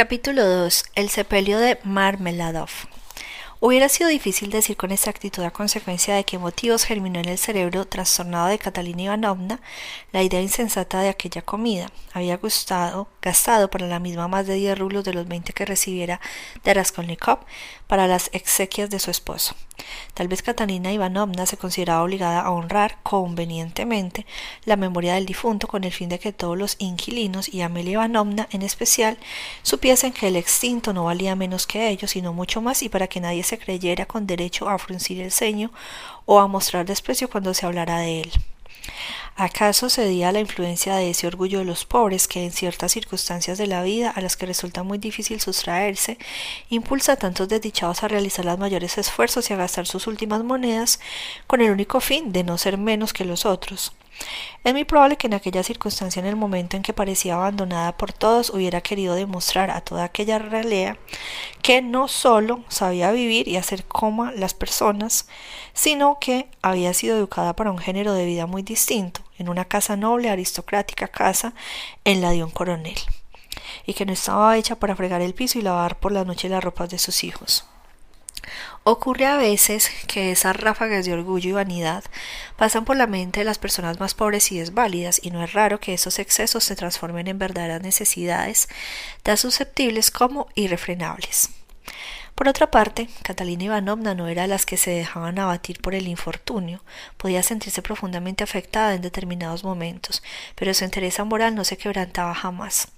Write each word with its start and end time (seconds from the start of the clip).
Capítulo 0.00 0.46
2. 0.46 0.84
El 0.94 1.10
sepelio 1.10 1.58
de 1.58 1.78
Marmeladov. 1.84 2.70
Hubiera 3.62 3.90
sido 3.90 4.08
difícil 4.08 4.48
decir 4.48 4.78
con 4.78 4.90
exactitud 4.90 5.42
a 5.42 5.50
consecuencia 5.50 6.14
de 6.14 6.24
qué 6.24 6.38
motivos 6.38 6.84
germinó 6.84 7.20
en 7.20 7.28
el 7.28 7.36
cerebro 7.36 7.86
trastornado 7.86 8.46
de 8.46 8.58
Catalina 8.58 9.02
Ivanovna 9.02 9.60
la 10.12 10.22
idea 10.22 10.40
insensata 10.40 11.02
de 11.02 11.10
aquella 11.10 11.42
comida. 11.42 11.92
Había 12.14 12.38
gustado, 12.38 13.08
gastado 13.20 13.68
para 13.68 13.86
la 13.86 13.98
misma 13.98 14.28
más 14.28 14.46
de 14.46 14.54
diez 14.54 14.78
rublos 14.78 15.04
de 15.04 15.12
los 15.12 15.28
veinte 15.28 15.52
que 15.52 15.66
recibiera 15.66 16.22
de 16.64 16.72
Raskolnikov 16.72 17.40
para 17.86 18.06
las 18.06 18.30
exequias 18.32 18.88
de 18.88 18.98
su 18.98 19.10
esposo. 19.10 19.54
Tal 20.14 20.28
vez 20.28 20.42
Catalina 20.42 20.92
Ivanovna 20.92 21.44
se 21.44 21.56
consideraba 21.56 22.02
obligada 22.02 22.40
a 22.40 22.50
honrar 22.50 22.98
convenientemente 23.02 24.26
la 24.64 24.76
memoria 24.76 25.14
del 25.14 25.26
difunto 25.26 25.68
con 25.68 25.84
el 25.84 25.92
fin 25.92 26.08
de 26.08 26.18
que 26.18 26.32
todos 26.32 26.56
los 26.56 26.76
inquilinos 26.78 27.48
y 27.48 27.60
Amelia 27.60 27.92
Ivanovna 27.92 28.48
en 28.52 28.62
especial 28.62 29.18
supiesen 29.62 30.12
que 30.12 30.28
el 30.28 30.36
extinto 30.36 30.92
no 30.94 31.04
valía 31.04 31.34
menos 31.36 31.66
que 31.66 31.88
ellos, 31.88 32.12
sino 32.12 32.32
mucho 32.32 32.62
más, 32.62 32.82
y 32.82 32.88
para 32.88 33.06
que 33.06 33.20
nadie 33.20 33.42
se 33.42 33.49
creyera 33.58 34.06
con 34.06 34.26
derecho 34.26 34.68
a 34.68 34.78
fruncir 34.78 35.20
el 35.20 35.32
ceño 35.32 35.72
o 36.26 36.38
a 36.40 36.46
mostrar 36.46 36.86
desprecio 36.86 37.28
cuando 37.30 37.54
se 37.54 37.66
hablara 37.66 37.98
de 37.98 38.22
él. 38.22 38.32
¿Acaso 39.36 39.88
cedía 39.88 40.32
la 40.32 40.40
influencia 40.40 40.96
de 40.96 41.10
ese 41.10 41.26
orgullo 41.26 41.60
de 41.60 41.64
los 41.64 41.86
pobres 41.86 42.28
que 42.28 42.44
en 42.44 42.52
ciertas 42.52 42.92
circunstancias 42.92 43.56
de 43.56 43.66
la 43.66 43.82
vida 43.82 44.10
a 44.10 44.20
las 44.20 44.36
que 44.36 44.46
resulta 44.46 44.82
muy 44.82 44.98
difícil 44.98 45.40
sustraerse, 45.40 46.18
impulsa 46.68 47.12
a 47.12 47.16
tantos 47.16 47.48
desdichados 47.48 48.02
a 48.02 48.08
realizar 48.08 48.44
los 48.44 48.58
mayores 48.58 48.98
esfuerzos 48.98 49.48
y 49.48 49.54
a 49.54 49.56
gastar 49.56 49.86
sus 49.86 50.06
últimas 50.06 50.44
monedas 50.44 51.00
con 51.46 51.62
el 51.62 51.70
único 51.70 52.00
fin 52.00 52.32
de 52.32 52.44
no 52.44 52.58
ser 52.58 52.76
menos 52.76 53.12
que 53.12 53.24
los 53.24 53.46
otros? 53.46 53.92
Es 54.62 54.74
muy 54.74 54.84
probable 54.84 55.16
que 55.16 55.26
en 55.26 55.34
aquella 55.34 55.62
circunstancia, 55.62 56.20
en 56.20 56.26
el 56.26 56.36
momento 56.36 56.76
en 56.76 56.82
que 56.82 56.92
parecía 56.92 57.34
abandonada 57.34 57.96
por 57.96 58.12
todos, 58.12 58.50
hubiera 58.50 58.82
querido 58.82 59.14
demostrar 59.14 59.70
a 59.70 59.80
toda 59.80 60.04
aquella 60.04 60.38
ralea 60.38 60.98
que 61.62 61.80
no 61.80 62.08
sólo 62.08 62.62
sabía 62.68 63.10
vivir 63.10 63.48
y 63.48 63.56
hacer 63.56 63.84
coma 63.84 64.32
las 64.32 64.52
personas, 64.52 65.28
sino 65.72 66.18
que 66.20 66.48
había 66.60 66.92
sido 66.92 67.16
educada 67.16 67.56
para 67.56 67.70
un 67.70 67.78
género 67.78 68.12
de 68.12 68.26
vida 68.26 68.46
muy 68.46 68.62
distinto, 68.62 69.22
en 69.38 69.48
una 69.48 69.64
casa 69.64 69.96
noble, 69.96 70.28
aristocrática 70.28 71.08
casa, 71.08 71.54
en 72.04 72.20
la 72.20 72.30
de 72.30 72.44
un 72.44 72.50
coronel, 72.50 72.98
y 73.86 73.94
que 73.94 74.04
no 74.04 74.12
estaba 74.12 74.58
hecha 74.58 74.76
para 74.76 74.94
fregar 74.94 75.22
el 75.22 75.32
piso 75.32 75.58
y 75.58 75.62
lavar 75.62 75.98
por 75.98 76.12
la 76.12 76.26
noche 76.26 76.50
las 76.50 76.62
ropas 76.62 76.90
de 76.90 76.98
sus 76.98 77.24
hijos. 77.24 77.64
Ocurre 78.84 79.26
a 79.26 79.36
veces 79.36 79.90
que 80.06 80.30
esas 80.30 80.56
ráfagas 80.56 81.04
de 81.04 81.12
orgullo 81.12 81.50
y 81.50 81.52
vanidad 81.52 82.04
pasan 82.56 82.84
por 82.84 82.96
la 82.96 83.06
mente 83.06 83.40
de 83.40 83.44
las 83.44 83.58
personas 83.58 84.00
más 84.00 84.14
pobres 84.14 84.50
y 84.52 84.58
desválidas, 84.58 85.20
y 85.22 85.30
no 85.30 85.42
es 85.42 85.52
raro 85.52 85.80
que 85.80 85.94
esos 85.94 86.18
excesos 86.18 86.64
se 86.64 86.76
transformen 86.76 87.26
en 87.26 87.38
verdaderas 87.38 87.82
necesidades, 87.82 88.68
tan 89.22 89.36
susceptibles 89.36 90.10
como 90.10 90.48
irrefrenables. 90.54 91.50
Por 92.34 92.48
otra 92.48 92.70
parte, 92.70 93.10
Catalina 93.22 93.64
Ivanovna 93.64 94.14
no 94.14 94.26
era 94.26 94.42
de 94.42 94.48
las 94.48 94.64
que 94.64 94.78
se 94.78 94.92
dejaban 94.92 95.38
abatir 95.38 95.78
por 95.82 95.94
el 95.94 96.08
infortunio, 96.08 96.82
podía 97.18 97.42
sentirse 97.42 97.82
profundamente 97.82 98.42
afectada 98.44 98.94
en 98.94 99.02
determinados 99.02 99.62
momentos, 99.62 100.22
pero 100.54 100.72
su 100.72 100.84
entereza 100.84 101.24
moral 101.24 101.54
no 101.54 101.64
se 101.64 101.76
quebrantaba 101.76 102.34
jamás. 102.34 102.88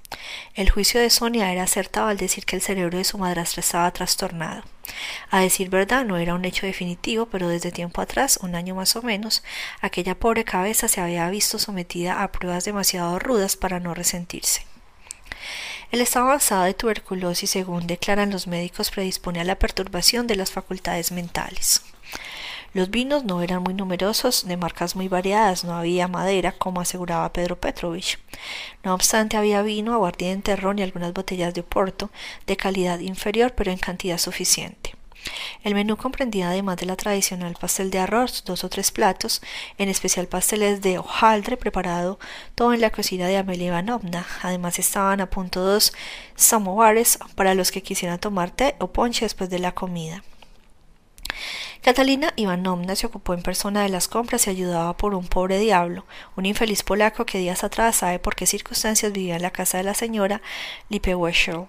El 0.55 0.71
juicio 0.71 1.01
de 1.01 1.11
Sonia 1.11 1.51
era 1.51 1.63
acertado 1.63 2.09
al 2.09 2.17
decir 2.17 2.45
que 2.45 2.57
el 2.57 2.63
cerebro 2.63 2.99
de 2.99 3.05
su 3.05 3.19
madrastra 3.19 3.61
estaba 3.61 3.91
trastornado. 3.91 4.63
A 5.31 5.41
decir 5.41 5.71
verdad, 5.71 6.05
no 6.05 6.19
era 6.19 6.35
un 6.35 6.45
hecho 6.45 6.67
definitivo, 6.67 7.27
pero 7.27 7.49
desde 7.49 7.73
tiempo 7.73 8.01
atrás, 8.01 8.39
un 8.43 8.55
año 8.55 8.75
más 8.75 8.97
o 8.97 9.03
menos, 9.03 9.43
aquella 9.81 10.15
pobre 10.15 10.45
cabeza 10.45 10.89
se 10.89 11.01
había 11.01 11.29
visto 11.31 11.59
sometida 11.59 12.23
a 12.23 12.33
pruebas 12.33 12.65
demasiado 12.65 13.19
rudas 13.19 13.57
para 13.57 13.81
no 13.81 13.95
resentirse. 13.95 14.67
El 15.91 16.01
estado 16.01 16.27
avanzado 16.27 16.65
de 16.65 16.75
tuberculosis, 16.75 17.51
según 17.51 17.87
declaran 17.87 18.31
los 18.31 18.47
médicos, 18.47 18.91
predispone 18.91 19.41
a 19.41 19.45
la 19.45 19.59
perturbación 19.59 20.27
de 20.27 20.37
las 20.37 20.51
facultades 20.51 21.13
mentales. 21.13 21.83
Los 22.75 22.91
vinos 22.91 23.25
no 23.25 23.43
eran 23.43 23.63
muy 23.63 23.75
numerosos, 23.75 24.47
de 24.47 24.57
marcas 24.57 24.97
muy 24.97 25.07
variadas, 25.07 25.63
no 25.63 25.75
había 25.75 26.09
madera, 26.09 26.53
como 26.53 26.81
aseguraba 26.81 27.33
Pedro 27.33 27.61
Petrovich. 27.61 28.19
No 28.83 28.95
obstante, 28.95 29.37
había 29.37 29.61
vino, 29.61 29.93
aguardiente, 29.93 30.57
ron 30.57 30.79
y 30.79 30.83
algunas 30.83 31.13
botellas 31.13 31.53
de 31.53 31.61
oporto, 31.61 32.11
de 32.47 32.57
calidad 32.57 32.99
inferior, 33.01 33.53
pero 33.55 33.71
en 33.71 33.79
cantidad 33.79 34.17
suficiente. 34.17 34.95
El 35.63 35.75
menú 35.75 35.97
comprendía 35.97 36.49
además 36.49 36.79
de 36.79 36.87
la 36.87 36.97
tradicional 36.97 37.55
pastel 37.61 37.91
de 37.91 37.99
arroz, 37.99 38.43
dos 38.45 38.65
o 38.65 38.69
tres 38.69 38.91
platos, 38.91 39.43
en 39.79 39.89
especial 39.89 40.27
pasteles 40.27 40.81
de 40.81 40.99
hojaldre 40.99 41.57
preparado 41.57 42.19
todo 42.55 42.73
en 42.73 42.81
la 42.81 42.91
cocina 42.91 43.27
de 43.27 43.37
Amelia 43.37 43.69
Ivanovna. 43.69 44.27
Además 44.43 44.79
estaban 44.79 45.21
a 45.21 45.31
punto 45.31 45.61
dos 45.61 45.93
samovares 46.35 47.19
para 47.37 47.55
los 47.55 47.71
que 47.71 47.83
quisieran 47.83 48.19
tomar 48.19 48.51
té 48.51 48.75
o 48.81 48.93
ponche 48.93 49.25
después 49.25 49.51
de 49.51 49.59
la 49.61 49.73
comida. 49.73 50.25
Catalina 51.83 52.33
Ivanovna 52.37 52.95
se 52.95 53.09
ocupó 53.09 53.35
en 53.35 53.43
persona 53.43 53.83
de 53.83 53.89
las 53.89 54.07
compras 54.07 54.47
y 54.47 54.51
ayudaba 54.51 54.97
por 54.97 55.15
un 55.15 55.27
pobre 55.27 55.59
diablo, 55.59 56.07
un 56.37 56.47
infeliz 56.47 56.85
polaco 56.85 57.27
que 57.27 57.39
días 57.39 57.65
atrás 57.65 57.97
sabe 57.97 58.21
por 58.21 58.37
qué 58.37 58.47
circunstancias 58.47 59.11
vivía 59.11 59.35
en 59.35 59.43
la 59.43 59.51
casa 59.51 59.79
de 59.79 59.85
la 59.85 59.95
señora 59.95 60.43
Lipewechel. 60.91 61.67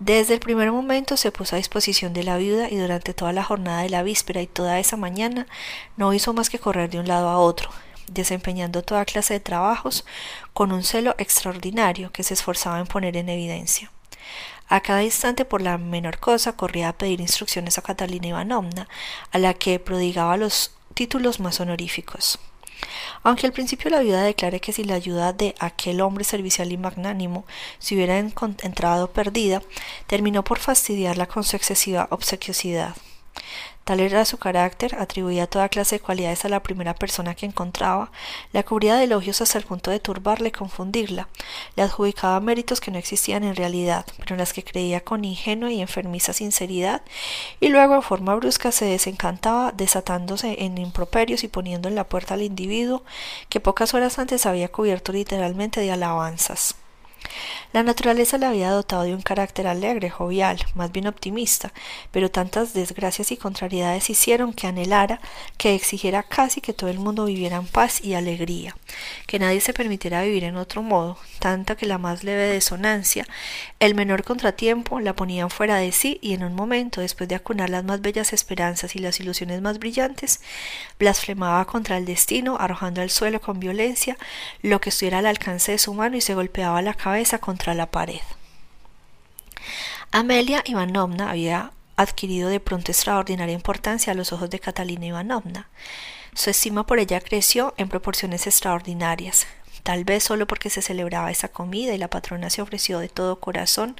Desde 0.00 0.34
el 0.34 0.40
primer 0.40 0.72
momento 0.72 1.16
se 1.16 1.30
puso 1.30 1.54
a 1.54 1.58
disposición 1.58 2.12
de 2.12 2.24
la 2.24 2.36
viuda 2.36 2.68
y 2.68 2.78
durante 2.78 3.14
toda 3.14 3.32
la 3.32 3.44
jornada 3.44 3.82
de 3.82 3.90
la 3.90 4.02
víspera 4.02 4.42
y 4.42 4.48
toda 4.48 4.80
esa 4.80 4.96
mañana 4.96 5.46
no 5.96 6.12
hizo 6.12 6.32
más 6.32 6.50
que 6.50 6.58
correr 6.58 6.90
de 6.90 6.98
un 6.98 7.06
lado 7.06 7.28
a 7.28 7.38
otro, 7.38 7.70
desempeñando 8.08 8.82
toda 8.82 9.04
clase 9.04 9.34
de 9.34 9.40
trabajos 9.40 10.04
con 10.52 10.72
un 10.72 10.82
celo 10.82 11.14
extraordinario 11.18 12.10
que 12.10 12.24
se 12.24 12.34
esforzaba 12.34 12.80
en 12.80 12.88
poner 12.88 13.16
en 13.16 13.28
evidencia. 13.28 13.92
A 14.70 14.80
cada 14.82 15.02
instante, 15.02 15.44
por 15.44 15.62
la 15.62 15.78
menor 15.78 16.20
cosa, 16.20 16.52
corría 16.52 16.88
a 16.88 16.92
pedir 16.92 17.20
instrucciones 17.20 17.76
a 17.76 17.82
Catalina 17.82 18.28
Ivanovna, 18.28 18.88
a 19.32 19.38
la 19.38 19.52
que 19.52 19.80
prodigaba 19.80 20.36
los 20.36 20.70
títulos 20.94 21.40
más 21.40 21.58
honoríficos. 21.58 22.38
Aunque 23.24 23.46
al 23.46 23.52
principio 23.52 23.90
la 23.90 23.98
viuda 23.98 24.22
declare 24.22 24.60
que 24.60 24.72
sin 24.72 24.86
la 24.86 24.94
ayuda 24.94 25.32
de 25.32 25.56
aquel 25.58 26.00
hombre 26.00 26.22
servicial 26.22 26.70
y 26.70 26.78
magnánimo 26.78 27.44
se 27.80 27.96
hubiera 27.96 28.20
encontrado 28.20 29.10
perdida, 29.10 29.60
terminó 30.06 30.44
por 30.44 30.60
fastidiarla 30.60 31.26
con 31.26 31.42
su 31.42 31.56
excesiva 31.56 32.06
obsequiosidad. 32.12 32.94
Tal 33.90 33.98
era 33.98 34.24
su 34.24 34.38
carácter, 34.38 34.94
atribuía 34.94 35.48
toda 35.48 35.68
clase 35.68 35.96
de 35.96 36.00
cualidades 36.00 36.44
a 36.44 36.48
la 36.48 36.62
primera 36.62 36.94
persona 36.94 37.34
que 37.34 37.44
encontraba, 37.44 38.12
la 38.52 38.62
cubría 38.62 38.94
de 38.94 39.02
elogios 39.02 39.40
hasta 39.40 39.58
el 39.58 39.64
punto 39.64 39.90
de 39.90 39.98
turbarla 39.98 40.46
y 40.46 40.52
confundirla, 40.52 41.26
le 41.74 41.82
adjudicaba 41.82 42.38
méritos 42.38 42.80
que 42.80 42.92
no 42.92 42.98
existían 42.98 43.42
en 43.42 43.56
realidad, 43.56 44.06
pero 44.16 44.36
en 44.36 44.38
las 44.38 44.52
que 44.52 44.62
creía 44.62 45.00
con 45.00 45.24
ingenua 45.24 45.72
y 45.72 45.80
enfermiza 45.80 46.32
sinceridad, 46.32 47.02
y 47.58 47.66
luego 47.66 47.96
en 47.96 48.02
forma 48.02 48.36
brusca 48.36 48.70
se 48.70 48.84
desencantaba, 48.84 49.72
desatándose 49.72 50.62
en 50.62 50.78
improperios 50.78 51.42
y 51.42 51.48
poniendo 51.48 51.88
en 51.88 51.96
la 51.96 52.04
puerta 52.04 52.34
al 52.34 52.42
individuo 52.42 53.02
que 53.48 53.58
pocas 53.58 53.92
horas 53.92 54.20
antes 54.20 54.46
había 54.46 54.68
cubierto 54.68 55.10
literalmente 55.10 55.80
de 55.80 55.90
alabanzas. 55.90 56.76
La 57.72 57.84
naturaleza 57.84 58.36
le 58.36 58.46
había 58.46 58.70
dotado 58.72 59.04
de 59.04 59.14
un 59.14 59.22
carácter 59.22 59.68
alegre, 59.68 60.10
jovial, 60.10 60.58
más 60.74 60.90
bien 60.90 61.06
optimista, 61.06 61.72
pero 62.10 62.28
tantas 62.28 62.74
desgracias 62.74 63.30
y 63.30 63.36
contrariedades 63.36 64.10
hicieron 64.10 64.52
que 64.52 64.66
anhelara, 64.66 65.20
que 65.56 65.76
exigiera 65.76 66.24
casi 66.24 66.60
que 66.60 66.72
todo 66.72 66.90
el 66.90 66.98
mundo 66.98 67.26
viviera 67.26 67.58
en 67.58 67.66
paz 67.66 68.02
y 68.02 68.14
alegría, 68.14 68.76
que 69.28 69.38
nadie 69.38 69.60
se 69.60 69.72
permitiera 69.72 70.22
vivir 70.22 70.42
en 70.42 70.56
otro 70.56 70.82
modo, 70.82 71.16
tanta 71.38 71.76
que 71.76 71.86
la 71.86 71.98
más 71.98 72.24
leve 72.24 72.48
desonancia, 72.48 73.24
el 73.78 73.94
menor 73.94 74.24
contratiempo, 74.24 74.98
la 74.98 75.14
ponían 75.14 75.48
fuera 75.48 75.76
de 75.76 75.92
sí 75.92 76.18
y 76.20 76.34
en 76.34 76.42
un 76.42 76.56
momento, 76.56 77.00
después 77.00 77.28
de 77.28 77.36
acunar 77.36 77.70
las 77.70 77.84
más 77.84 78.00
bellas 78.00 78.32
esperanzas 78.32 78.96
y 78.96 78.98
las 78.98 79.20
ilusiones 79.20 79.60
más 79.60 79.78
brillantes, 79.78 80.40
blasfemaba 80.98 81.64
contra 81.66 81.98
el 81.98 82.04
destino, 82.04 82.56
arrojando 82.58 83.00
al 83.00 83.10
suelo 83.10 83.40
con 83.40 83.60
violencia 83.60 84.16
lo 84.62 84.80
que 84.80 84.88
estuviera 84.88 85.18
al 85.18 85.26
alcance 85.26 85.70
de 85.70 85.78
su 85.78 85.94
mano 85.94 86.16
y 86.16 86.20
se 86.20 86.34
golpeaba 86.34 86.82
la 86.82 86.94
cabeza 86.94 87.09
contra 87.40 87.74
la 87.74 87.90
pared. 87.90 88.20
Amelia 90.12 90.62
Ivanovna 90.64 91.30
había 91.30 91.72
adquirido 91.96 92.48
de 92.48 92.60
pronto 92.60 92.92
extraordinaria 92.92 93.54
importancia 93.54 94.12
a 94.12 94.16
los 94.16 94.32
ojos 94.32 94.48
de 94.50 94.60
Catalina 94.60 95.06
Ivanovna. 95.06 95.68
Su 96.34 96.50
estima 96.50 96.86
por 96.86 96.98
ella 96.98 97.20
creció 97.20 97.74
en 97.76 97.88
proporciones 97.88 98.46
extraordinarias, 98.46 99.46
tal 99.82 100.04
vez 100.04 100.22
solo 100.22 100.46
porque 100.46 100.70
se 100.70 100.82
celebraba 100.82 101.30
esa 101.30 101.48
comida 101.48 101.92
y 101.92 101.98
la 101.98 102.08
patrona 102.08 102.48
se 102.48 102.62
ofreció 102.62 103.00
de 103.00 103.08
todo 103.08 103.40
corazón 103.40 103.96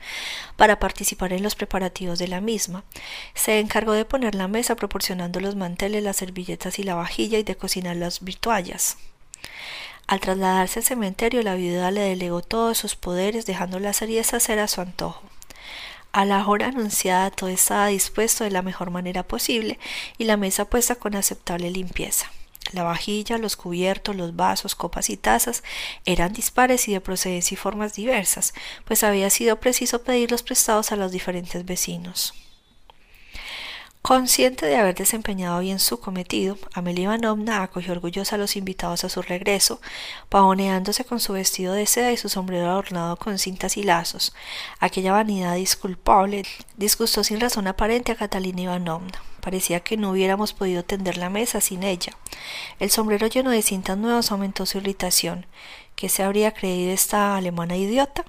para 0.56 0.78
participar 0.78 1.32
en 1.32 1.42
los 1.42 1.56
preparativos 1.56 2.18
de 2.18 2.28
la 2.28 2.40
misma. 2.40 2.84
Se 3.34 3.58
encargó 3.58 3.92
de 3.92 4.04
poner 4.04 4.34
la 4.34 4.48
mesa 4.48 4.76
proporcionando 4.76 5.40
los 5.40 5.56
manteles, 5.56 6.02
las 6.02 6.16
servilletas 6.16 6.78
y 6.78 6.84
la 6.84 6.94
vajilla 6.94 7.38
y 7.38 7.42
de 7.42 7.56
cocinar 7.56 7.96
las 7.96 8.20
vituallas. 8.20 8.96
Al 10.10 10.18
trasladarse 10.18 10.80
al 10.80 10.84
cementerio, 10.84 11.40
la 11.44 11.54
viuda 11.54 11.92
le 11.92 12.00
delegó 12.00 12.42
todos 12.42 12.76
sus 12.76 12.96
poderes, 12.96 13.46
dejando 13.46 13.78
las 13.78 14.02
heridas 14.02 14.34
hacer 14.34 14.58
a 14.58 14.66
su 14.66 14.80
antojo. 14.80 15.22
A 16.10 16.24
la 16.24 16.44
hora 16.48 16.66
anunciada 16.66 17.30
todo 17.30 17.48
estaba 17.48 17.86
dispuesto 17.86 18.42
de 18.42 18.50
la 18.50 18.62
mejor 18.62 18.90
manera 18.90 19.22
posible 19.22 19.78
y 20.18 20.24
la 20.24 20.36
mesa 20.36 20.64
puesta 20.64 20.96
con 20.96 21.14
aceptable 21.14 21.70
limpieza. 21.70 22.26
La 22.72 22.82
vajilla, 22.82 23.38
los 23.38 23.54
cubiertos, 23.54 24.16
los 24.16 24.34
vasos, 24.34 24.74
copas 24.74 25.10
y 25.10 25.16
tazas 25.16 25.62
eran 26.04 26.32
dispares 26.32 26.88
y 26.88 26.92
de 26.92 27.00
procedencia 27.00 27.54
y 27.54 27.56
formas 27.56 27.94
diversas, 27.94 28.52
pues 28.86 29.04
había 29.04 29.30
sido 29.30 29.60
preciso 29.60 30.02
pedirlos 30.02 30.42
prestados 30.42 30.90
a 30.90 30.96
los 30.96 31.12
diferentes 31.12 31.64
vecinos. 31.64 32.34
Consciente 34.02 34.64
de 34.64 34.76
haber 34.76 34.94
desempeñado 34.94 35.60
bien 35.60 35.78
su 35.78 36.00
cometido, 36.00 36.56
Amelia 36.72 37.04
Ivanovna 37.04 37.62
acogió 37.62 37.92
orgullosa 37.92 38.36
a 38.36 38.38
los 38.38 38.56
invitados 38.56 39.04
a 39.04 39.10
su 39.10 39.20
regreso, 39.20 39.78
pavoneándose 40.30 41.04
con 41.04 41.20
su 41.20 41.34
vestido 41.34 41.74
de 41.74 41.84
seda 41.84 42.10
y 42.10 42.16
su 42.16 42.30
sombrero 42.30 42.70
adornado 42.70 43.16
con 43.16 43.38
cintas 43.38 43.76
y 43.76 43.82
lazos. 43.82 44.32
Aquella 44.78 45.12
vanidad 45.12 45.54
disculpable 45.56 46.44
disgustó 46.78 47.22
sin 47.24 47.40
razón 47.40 47.66
aparente 47.66 48.10
a 48.10 48.16
Catalina 48.16 48.62
Ivanovna. 48.62 49.22
Parecía 49.42 49.80
que 49.80 49.98
no 49.98 50.10
hubiéramos 50.12 50.54
podido 50.54 50.82
tender 50.82 51.18
la 51.18 51.28
mesa 51.28 51.60
sin 51.60 51.82
ella. 51.82 52.14
El 52.78 52.90
sombrero 52.90 53.26
lleno 53.26 53.50
de 53.50 53.60
cintas 53.60 53.98
nuevas 53.98 54.32
aumentó 54.32 54.64
su 54.64 54.78
irritación. 54.78 55.44
¿Qué 55.94 56.08
se 56.08 56.22
habría 56.22 56.52
creído 56.52 56.90
esta 56.92 57.36
alemana 57.36 57.76
idiota? 57.76 58.24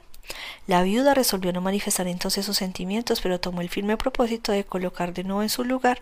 La 0.67 0.83
viuda 0.83 1.13
resolvió 1.13 1.51
no 1.51 1.61
manifestar 1.61 2.07
entonces 2.07 2.45
sus 2.45 2.57
sentimientos, 2.57 3.21
pero 3.21 3.39
tomó 3.39 3.61
el 3.61 3.69
firme 3.69 3.97
propósito 3.97 4.51
de 4.51 4.63
colocar 4.63 5.13
de 5.13 5.23
nuevo 5.23 5.41
en 5.41 5.49
su 5.49 5.63
lugar 5.63 5.99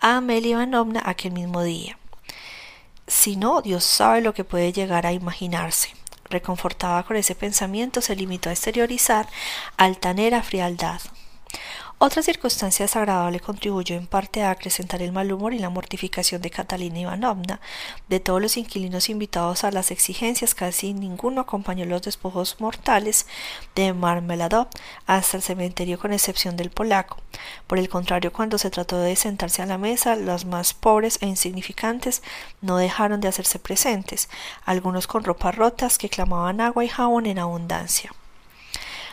a 0.00 0.16
Amelia 0.16 0.52
Ivanovna 0.52 1.02
aquel 1.04 1.32
mismo 1.32 1.62
día. 1.62 1.98
Si 3.06 3.36
no, 3.36 3.62
Dios 3.62 3.84
sabe 3.84 4.20
lo 4.20 4.34
que 4.34 4.44
puede 4.44 4.72
llegar 4.72 5.06
a 5.06 5.12
imaginarse. 5.12 5.90
Reconfortada 6.28 7.02
con 7.02 7.16
ese 7.16 7.34
pensamiento, 7.34 8.00
se 8.00 8.14
limitó 8.14 8.50
a 8.50 8.52
exteriorizar 8.52 9.28
altanera 9.76 10.42
frialdad. 10.42 11.00
Otra 12.02 12.22
circunstancia 12.22 12.86
desagradable 12.86 13.40
contribuyó 13.40 13.94
en 13.94 14.06
parte 14.06 14.42
a 14.42 14.52
acrecentar 14.52 15.02
el 15.02 15.12
mal 15.12 15.30
humor 15.30 15.52
y 15.52 15.58
la 15.58 15.68
mortificación 15.68 16.40
de 16.40 16.48
Catalina 16.48 17.00
Ivanovna. 17.00 17.60
De 18.08 18.20
todos 18.20 18.40
los 18.40 18.56
inquilinos 18.56 19.10
invitados 19.10 19.64
a 19.64 19.70
las 19.70 19.90
exigencias, 19.90 20.54
casi 20.54 20.94
ninguno 20.94 21.42
acompañó 21.42 21.84
los 21.84 22.00
despojos 22.00 22.58
mortales 22.58 23.26
de 23.74 23.92
Marmeladov 23.92 24.68
hasta 25.06 25.36
el 25.36 25.42
cementerio 25.42 25.98
con 25.98 26.14
excepción 26.14 26.56
del 26.56 26.70
polaco. 26.70 27.18
Por 27.66 27.78
el 27.78 27.90
contrario, 27.90 28.32
cuando 28.32 28.56
se 28.56 28.70
trató 28.70 28.96
de 28.96 29.14
sentarse 29.14 29.60
a 29.60 29.66
la 29.66 29.76
mesa, 29.76 30.16
los 30.16 30.46
más 30.46 30.72
pobres 30.72 31.18
e 31.20 31.26
insignificantes 31.26 32.22
no 32.62 32.78
dejaron 32.78 33.20
de 33.20 33.28
hacerse 33.28 33.58
presentes, 33.58 34.30
algunos 34.64 35.06
con 35.06 35.22
ropas 35.22 35.54
rotas 35.54 35.98
que 35.98 36.08
clamaban 36.08 36.62
agua 36.62 36.82
y 36.82 36.88
jabón 36.88 37.26
en 37.26 37.38
abundancia. 37.38 38.10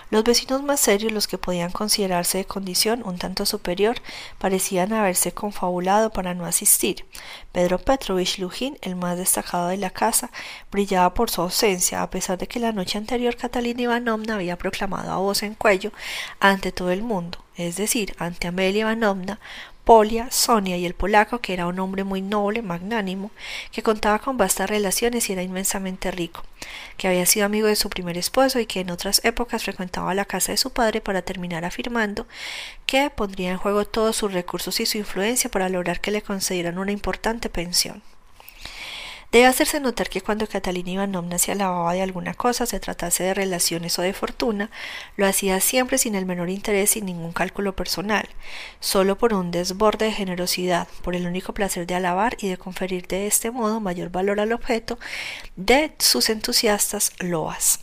Los 0.09 0.23
vecinos 0.23 0.63
más 0.63 0.79
serios, 0.79 1.11
los 1.11 1.27
que 1.27 1.37
podían 1.37 1.71
considerarse 1.71 2.37
de 2.37 2.45
condición 2.45 3.03
un 3.05 3.17
tanto 3.17 3.45
superior, 3.45 3.97
parecían 4.37 4.93
haberse 4.93 5.33
confabulado 5.33 6.11
para 6.11 6.33
no 6.33 6.45
asistir. 6.45 7.05
Pedro 7.51 7.77
Petrovich 7.77 8.39
Lujin, 8.39 8.77
el 8.81 8.95
más 8.95 9.17
destacado 9.17 9.67
de 9.67 9.75
la 9.75 9.89
casa, 9.89 10.31
brillaba 10.71 11.13
por 11.13 11.29
su 11.29 11.41
ausencia, 11.41 12.01
a 12.01 12.09
pesar 12.09 12.37
de 12.37 12.47
que 12.47 12.61
la 12.61 12.71
noche 12.71 12.97
anterior 12.97 13.35
Catalina 13.35 13.81
Ivanovna 13.81 14.35
había 14.35 14.57
proclamado 14.57 15.11
a 15.11 15.17
voz 15.17 15.43
en 15.43 15.55
cuello 15.55 15.91
ante 16.39 16.71
todo 16.71 16.91
el 16.91 17.03
mundo, 17.03 17.39
es 17.57 17.75
decir, 17.75 18.15
ante 18.17 18.47
Amelia 18.47 18.81
Ivanovna, 18.81 19.41
Polia, 19.87 20.29
Sonia 20.31 20.75
y 20.75 20.85
el 20.85 20.95
polaco, 20.95 21.39
que 21.39 21.53
era 21.53 21.65
un 21.65 21.79
hombre 21.79 22.03
muy 22.03 22.21
noble, 22.21 22.61
magnánimo, 22.61 23.31
que 23.71 23.83
contaba 23.83 24.19
con 24.19 24.35
vastas 24.35 24.69
relaciones 24.69 25.29
y 25.29 25.31
era 25.31 25.43
inmensamente 25.43 26.11
rico, 26.11 26.43
que 26.97 27.07
había 27.07 27.25
sido 27.25 27.45
amigo 27.45 27.67
de 27.67 27.77
su 27.77 27.89
primer 27.89 28.17
esposo 28.17 28.59
y 28.59 28.65
que 28.65 28.81
en 28.81 28.89
otras 28.89 29.23
épocas 29.23 29.63
frecuentaba 29.63 30.13
la 30.13 30.25
casa 30.25 30.51
de 30.51 30.57
su 30.57 30.71
padre 30.73 30.99
para 30.99 31.21
terminar 31.21 31.63
afirmando 31.63 32.27
que 32.85 33.09
pondría 33.09 33.51
en 33.51 33.57
juego 33.59 33.85
todos 33.85 34.17
sus 34.17 34.33
recursos 34.33 34.77
y 34.81 34.85
su 34.85 34.97
influencia 34.97 35.49
para 35.49 35.69
lograr 35.69 36.01
que 36.01 36.11
le 36.11 36.21
concedieran 36.21 36.79
una 36.79 36.91
importante 36.91 37.47
pensión. 37.47 38.03
Debe 39.29 39.45
hacerse 39.45 39.81
notar 39.81 40.09
que 40.09 40.21
cuando 40.21 40.47
Catalina 40.47 40.91
Ivanovna 40.91 41.37
se 41.37 41.51
alababa 41.51 41.93
de 41.93 42.01
alguna 42.01 42.33
cosa, 42.33 42.65
se 42.65 42.79
tratase 42.79 43.23
de 43.23 43.33
relaciones 43.33 43.99
o 43.99 44.01
de 44.01 44.13
fortuna, 44.13 44.71
lo 45.17 45.27
hacía 45.27 45.59
siempre 45.59 45.97
sin 45.97 46.15
el 46.15 46.25
menor 46.25 46.49
interés 46.49 46.95
y 46.95 47.01
ningún 47.01 47.33
cálculo 47.33 47.75
personal, 47.75 48.29
solo 48.79 49.17
por 49.17 49.33
un 49.33 49.51
desborde 49.51 50.05
de 50.05 50.13
generosidad, 50.13 50.87
por 51.03 51.13
el 51.13 51.27
único 51.27 51.53
placer 51.53 51.85
de 51.85 51.95
alabar 51.95 52.37
y 52.39 52.47
de 52.47 52.57
conferir 52.57 53.05
de 53.07 53.27
este 53.27 53.51
modo 53.51 53.81
mayor 53.81 54.11
valor 54.11 54.39
al 54.39 54.53
objeto 54.53 54.97
de 55.57 55.93
sus 55.99 56.29
entusiastas 56.29 57.11
loas. 57.19 57.81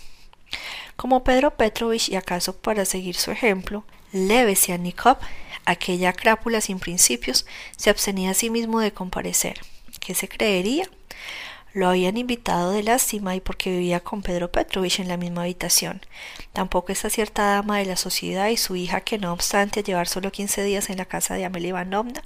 Como 0.97 1.25
Pedro 1.25 1.57
Petrovich, 1.57 2.09
y 2.09 2.17
acaso 2.17 2.57
para 2.57 2.87
seguir 2.87 3.17
su 3.17 3.33
ejemplo, 3.33 3.85
Levesianikov, 4.13 5.19
aquella 5.67 6.15
crápula 6.15 6.63
sin 6.63 6.79
principios, 6.79 7.45
se 7.77 7.91
abstenía 7.91 8.31
a 8.31 8.35
sí 8.35 8.49
mismo 8.49 8.81
de 8.81 8.93
comparecer. 8.93 9.61
¿Qué 10.05 10.15
se 10.15 10.29
creería? 10.29 10.87
Lo 11.73 11.89
habían 11.89 12.19
invitado 12.19 12.73
de 12.73 12.83
lástima 12.83 13.35
y 13.35 13.41
porque 13.41 13.71
vivía 13.71 14.01
con 14.01 14.21
Pedro 14.23 14.53
Petrovich 14.53 15.01
en 15.01 15.09
la 15.09 15.17
misma 15.17 15.43
habitación. 15.43 16.03
Tampoco 16.53 16.93
esa 16.93 17.09
cierta 17.09 17.43
dama 17.51 17.79
de 17.79 17.87
la 17.87 17.97
sociedad 17.97 18.49
y 18.49 18.59
su 18.59 18.77
hija 18.77 19.01
que 19.01 19.17
no 19.17 19.33
obstante 19.33 19.81
a 19.81 19.83
llevar 19.83 20.07
solo 20.07 20.31
quince 20.31 20.63
días 20.63 20.91
en 20.91 20.99
la 20.99 21.07
casa 21.07 21.35
de 21.35 21.47
Amelia 21.47 21.71
Ivanovna 21.71 22.23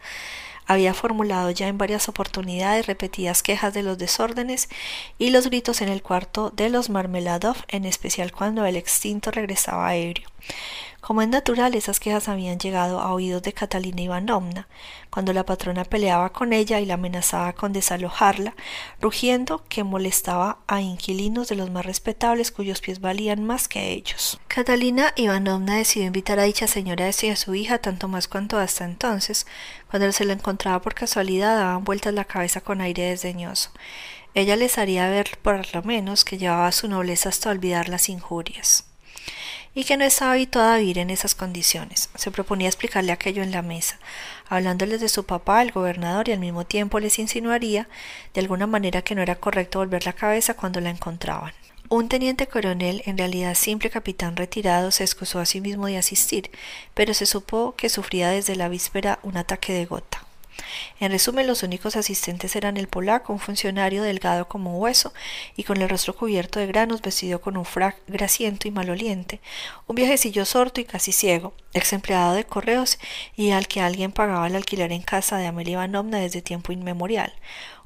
había 0.69 0.93
formulado 0.93 1.51
ya 1.51 1.67
en 1.67 1.79
varias 1.79 2.09
oportunidades 2.11 2.87
repetidas 2.87 3.43
quejas 3.43 3.73
de 3.73 3.83
los 3.83 3.97
desórdenes 3.97 4.69
y 5.17 5.31
los 5.31 5.47
gritos 5.47 5.81
en 5.81 5.89
el 5.89 6.03
cuarto 6.03 6.51
de 6.51 6.69
los 6.69 6.91
Marmeladov, 6.91 7.57
en 7.69 7.87
especial 7.87 8.33
cuando 8.33 8.67
el 8.67 8.77
extinto 8.77 9.31
regresaba 9.31 9.97
ebrio. 9.97 10.29
Como 11.09 11.23
es 11.23 11.29
natural, 11.29 11.75
esas 11.75 12.01
quejas 12.01 12.29
habían 12.29 12.59
llegado 12.59 13.01
a 13.01 13.15
oídos 13.15 13.43
de 13.43 13.55
Catalina 13.55 14.03
Ivanovna, 14.03 14.69
cuando 15.09 15.33
la 15.33 15.47
patrona 15.47 15.85
peleaba 15.85 16.35
con 16.35 16.53
ella 16.53 16.81
y 16.81 16.85
la 16.85 16.95
amenazaba 16.95 17.55
con 17.55 17.73
desalojarla, 17.73 18.55
rugiendo 19.01 19.65
que 19.71 19.85
molestaba 19.85 20.59
a 20.67 20.83
inquilinos 20.83 21.49
de 21.49 21.55
los 21.55 21.71
más 21.71 21.87
respetables 21.87 22.53
cuyos 22.53 22.83
pies 22.83 23.01
valían 23.01 23.43
más 23.43 23.69
que 23.69 23.93
ellos. 23.93 24.39
Catalina 24.49 25.15
Ivanovna 25.17 25.77
decidió 25.77 26.09
invitar 26.09 26.41
a 26.41 26.43
dicha 26.43 26.67
señora 26.67 27.09
y 27.23 27.29
a 27.31 27.37
su 27.37 27.55
hija 27.55 27.79
tanto 27.79 28.07
más 28.07 28.29
cuanto 28.29 28.59
hasta 28.59 28.85
entonces, 28.85 29.47
cuando 29.89 30.13
se 30.13 30.27
la 30.27 30.35
encontraba 30.35 30.83
por 30.83 30.93
casualidad, 30.93 31.57
daban 31.57 31.85
vueltas 31.85 32.13
la 32.13 32.27
cabeza 32.27 32.61
con 32.61 32.83
aire 32.83 33.05
desdeñoso. 33.05 33.71
Ella 34.35 34.57
les 34.57 34.77
haría 34.77 35.09
ver 35.09 35.39
por 35.41 35.75
lo 35.75 35.83
menos 35.85 36.27
que 36.27 36.37
llevaba 36.37 36.71
su 36.71 36.87
nobleza 36.87 37.31
hasta 37.31 37.49
olvidar 37.49 37.89
las 37.89 38.11
injurias 38.11 38.88
y 39.79 39.85
que 39.85 39.97
no 39.97 40.05
estaba 40.05 40.33
habituada 40.33 40.75
a 40.75 40.79
vivir 40.79 40.99
en 40.99 41.09
esas 41.09 41.37
condiciones. 41.37 42.11
Se 42.17 42.33
proponía 42.33 42.67
explicarle 42.67 43.13
aquello 43.13 43.45
en 43.45 43.53
la 43.53 43.63
mesa, 43.63 44.01
hablándoles 44.49 45.01
de 45.01 45.09
su 45.09 45.25
papá, 45.25 45.63
el 45.63 45.71
gobernador, 45.71 46.29
y 46.29 46.33
al 46.33 46.41
mismo 46.41 46.67
tiempo 46.67 46.99
les 46.99 47.21
insinuaría 47.21 47.89
de 48.35 48.41
alguna 48.41 48.67
manera 48.67 49.03
que 49.03 49.15
no 49.15 49.23
era 49.23 49.37
correcto 49.37 49.79
volver 49.79 50.05
la 50.05 50.15
cabeza 50.15 50.55
cuando 50.55 50.81
la 50.81 50.91
encontraban. 50.91 51.53
Un 51.91 52.09
teniente 52.09 52.49
coronel, 52.49 53.03
en 53.07 53.19
realidad 53.19 53.55
simple 53.55 53.89
capitán 53.89 54.35
retirado, 54.35 54.91
se 54.91 55.05
excusó 55.05 55.39
a 55.39 55.47
sí 55.47 55.61
mismo 55.61 55.87
de 55.87 55.99
asistir, 55.99 56.51
pero 56.95 57.15
se 57.15 57.27
supo 57.27 57.77
que 57.77 57.89
sufría 57.89 58.31
desde 58.31 58.57
la 58.57 58.69
víspera 58.69 59.21
un 59.23 59.37
ataque 59.37 59.73
de 59.73 59.87
gota. 59.87 60.28
En 61.01 61.13
resumen, 61.13 61.47
los 61.47 61.63
únicos 61.63 61.97
asistentes 61.97 62.57
eran 62.57 62.77
el 62.77 62.89
polaco, 62.89 63.33
un 63.33 63.39
funcionario 63.39 64.03
delgado 64.03 64.49
como 64.49 64.79
hueso 64.79 65.13
y 65.57 65.65
con 65.65 65.81
el 65.81 65.89
rostro 65.89 66.17
cubierto 66.17 66.59
de 66.59 66.67
granos, 66.67 67.03
vestido 67.03 67.41
con 67.41 67.57
un 67.57 67.65
frac 67.65 67.97
grasiento 68.07 68.69
y 68.69 68.71
maloliente, 68.71 69.41
un 69.87 69.97
viejecillo 69.97 70.45
sordo 70.45 70.81
y 70.81 70.85
casi 70.85 71.13
ciego, 71.13 71.55
ex 71.73 71.93
empleado 71.93 72.35
de 72.35 72.45
correos 72.45 72.99
y 73.37 73.51
al 73.53 73.69
que 73.69 73.81
alguien 73.81 74.13
pagaba 74.13 74.47
el 74.47 74.57
alquiler 74.57 74.93
en 74.93 75.03
casa 75.03 75.37
de 75.37 75.47
Amelia 75.47 75.75
Ivanovna 75.75 76.19
desde 76.19 76.43
tiempo 76.43 76.73
inmemorial, 76.73 77.33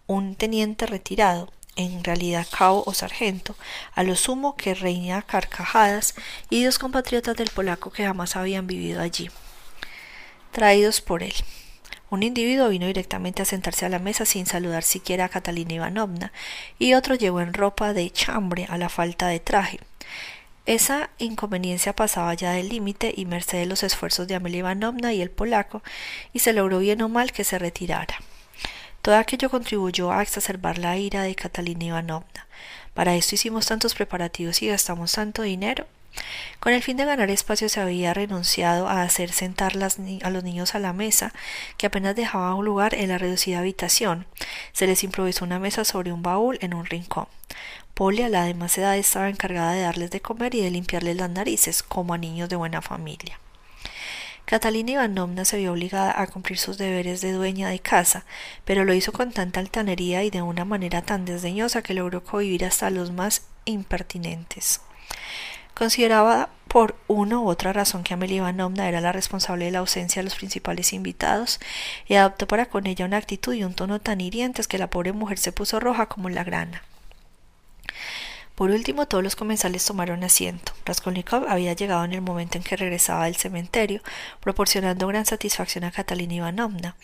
un 0.07 0.35
teniente 0.35 0.87
retirado, 0.87 1.53
en 1.77 2.05
realidad 2.05 2.47
cabo 2.51 2.83
o 2.87 2.95
sargento, 2.95 3.57
a 3.95 4.03
lo 4.03 4.17
sumo 4.17 4.57
que 4.57 4.75
reina 4.75 5.23
carcajadas, 5.23 6.15
y 6.51 6.65
dos 6.65 6.79
compatriotas 6.79 7.37
del 7.37 7.51
polaco 7.51 7.91
que 7.91 8.05
jamás 8.05 8.37
habían 8.37 8.67
vivido 8.67 9.01
allí, 9.01 9.31
traídos 10.51 11.01
por 11.01 11.23
él. 11.23 11.35
Un 12.13 12.23
individuo 12.23 12.69
vino 12.69 12.85
directamente 12.85 13.41
a 13.41 13.47
sentarse 13.47 13.87
a 13.87 13.89
la 13.89 13.99
mesa 13.99 14.27
sin 14.27 14.45
saludar 14.45 14.83
siquiera 14.83 15.25
a 15.25 15.29
Catalina 15.31 15.73
Ivanovna, 15.73 16.31
y 16.79 16.93
otro 16.93 17.15
llegó 17.15 17.41
en 17.41 17.55
ropa 17.55 17.95
de 17.95 18.11
chambre 18.11 18.67
a 18.69 18.77
la 18.77 18.91
falta 18.91 19.29
de 19.29 19.41
traje. 19.41 19.81
Esa 20.67 21.09
inconveniencia 21.17 21.97
pasaba 21.97 22.35
ya 22.35 22.53
del 22.53 22.69
límite 22.69 23.15
y 23.17 23.25
merced 23.25 23.61
de 23.61 23.65
los 23.65 23.83
esfuerzos 23.83 24.29
de 24.29 24.35
Amelia 24.35 24.59
Ivanovna 24.59 25.15
y 25.15 25.23
el 25.23 25.31
polaco, 25.31 25.83
y 26.35 26.41
se 26.41 26.53
logró 26.53 26.81
bien 26.81 27.01
o 27.01 27.09
mal 27.09 27.33
que 27.33 27.45
se 27.45 27.59
retirara. 27.59 28.19
Todo 29.01 29.17
aquello 29.17 29.49
contribuyó 29.49 30.13
a 30.13 30.21
exacerbar 30.21 30.77
la 30.77 30.99
ira 30.99 31.23
de 31.23 31.35
Catalina 31.35 31.87
Ivanovna. 31.87 32.47
Para 32.93 33.15
esto 33.15 33.37
hicimos 33.37 33.65
tantos 33.65 33.95
preparativos 33.95 34.61
y 34.61 34.67
gastamos 34.67 35.13
tanto 35.13 35.41
dinero. 35.41 35.87
Con 36.61 36.73
el 36.73 36.83
fin 36.83 36.97
de 36.97 37.05
ganar 37.05 37.31
espacio 37.31 37.69
se 37.69 37.81
había 37.81 38.15
renunciado 38.15 38.87
a 38.89 39.03
hacer 39.03 39.33
sentar 39.33 39.73
a 39.75 40.31
los 40.31 40.45
niños 40.45 40.75
a 40.75 40.79
la 40.79 40.93
mesa, 40.93 41.33
que 41.77 41.87
apenas 41.87 42.15
dejaba 42.15 42.55
un 42.55 42.65
lugar 42.65 42.95
en 42.95 43.09
la 43.09 43.19
reducida 43.19 43.59
habitación. 43.59 44.27
Se 44.73 44.87
les 44.87 45.03
improvisó 45.03 45.45
una 45.45 45.59
mesa 45.59 45.85
sobre 45.85 46.13
un 46.13 46.23
baúl 46.23 46.59
en 46.61 46.75
un 46.75 46.87
rincón. 46.87 47.27
Polly, 47.95 48.23
a 48.23 48.29
la 48.29 48.45
de 48.45 48.55
más 48.55 48.79
edad, 48.79 48.97
estaba 48.97 49.29
encargada 49.29 49.73
de 49.73 49.83
darles 49.83 50.11
de 50.11 50.21
comer 50.21 50.55
y 50.55 50.63
de 50.63 50.71
limpiarles 50.71 51.17
las 51.17 51.31
narices, 51.31 51.83
como 51.83 52.15
a 52.15 52.19
niños 52.19 52.49
de 52.49 52.57
buena 52.57 52.81
familia. 52.81 53.39
Catalina 54.45 54.93
Ivanovna 54.93 55.45
se 55.45 55.59
vio 55.59 55.73
obligada 55.73 56.21
a 56.21 56.27
cumplir 56.27 56.59
sus 56.59 56.77
deberes 56.79 57.21
de 57.21 57.33
dueña 57.33 57.69
de 57.69 57.79
casa, 57.79 58.25
pero 58.65 58.85
lo 58.85 58.93
hizo 58.93 59.13
con 59.13 59.33
tanta 59.33 59.61
altanería 59.61 60.25
y 60.25 60.31
de 60.31 60.43
una 60.43 60.65
manera 60.65 61.03
tan 61.03 61.25
desdeñosa 61.25 61.83
que 61.83 61.95
logró 61.95 62.23
convivir 62.23 62.65
hasta 62.65 62.91
los 62.91 63.13
más 63.13 63.43
impertinentes. 63.65 64.81
Consideraba 65.75 66.51
por 66.69 66.97
una 67.07 67.39
u 67.39 67.49
otra 67.49 67.73
razón 67.73 68.03
que 68.03 68.15
Amelia 68.15 68.39
Ivanovna 68.39 68.89
era 68.89 69.01
la 69.01 69.13
responsable 69.13 69.67
de 69.67 69.73
la 69.73 69.81
ausencia 69.81 70.21
de 70.21 70.25
los 70.25 70.37
principales 70.37 70.93
invitados 70.93 71.61
y 72.07 72.15
adoptó 72.15 72.47
para 72.47 72.67
con 72.67 72.87
ella 72.87 73.05
una 73.05 73.19
actitud 73.19 73.53
y 73.53 73.65
un 73.65 73.75
tono 73.75 74.01
tan 74.01 74.21
hirientes 74.21 74.69
que 74.69 74.79
la 74.79 74.89
pobre 74.89 75.13
mujer 75.13 75.39
se 75.39 75.53
puso 75.53 75.81
roja 75.81 76.07
como 76.07 76.31
la 76.31 76.45
grana. 76.45 76.83
Por 78.55 78.71
último, 78.71 79.09
todos 79.09 79.25
los 79.25 79.35
comensales 79.35 79.85
tomaron 79.85 80.25
asiento. 80.25 80.73
Raskolnikov 80.85 81.47
había 81.49 81.73
llegado 81.73 82.05
en 82.05 82.13
el 82.13 82.21
momento 82.21 82.59
en 82.59 82.65
que 82.65 82.77
regresaba 82.77 83.25
del 83.25 83.37
cementerio, 83.37 84.03
proporcionando 84.41 85.07
gran 85.07 85.25
satisfacción 85.25 85.85
a 85.85 85.91
Catalina 85.91 86.35
Ivanovna. 86.35 86.95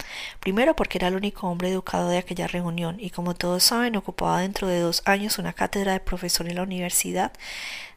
Primero 0.40 0.76
porque 0.76 0.98
era 0.98 1.08
el 1.08 1.16
único 1.16 1.48
hombre 1.48 1.70
educado 1.70 2.10
de 2.10 2.18
aquella 2.18 2.46
reunión 2.46 3.00
y, 3.00 3.10
como 3.10 3.34
todos 3.34 3.64
saben, 3.64 3.96
ocupaba 3.96 4.42
dentro 4.42 4.68
de 4.68 4.80
dos 4.80 5.02
años 5.06 5.38
una 5.38 5.54
cátedra 5.54 5.94
de 5.94 6.00
profesor 6.00 6.48
en 6.48 6.56
la 6.56 6.62
Universidad 6.62 7.32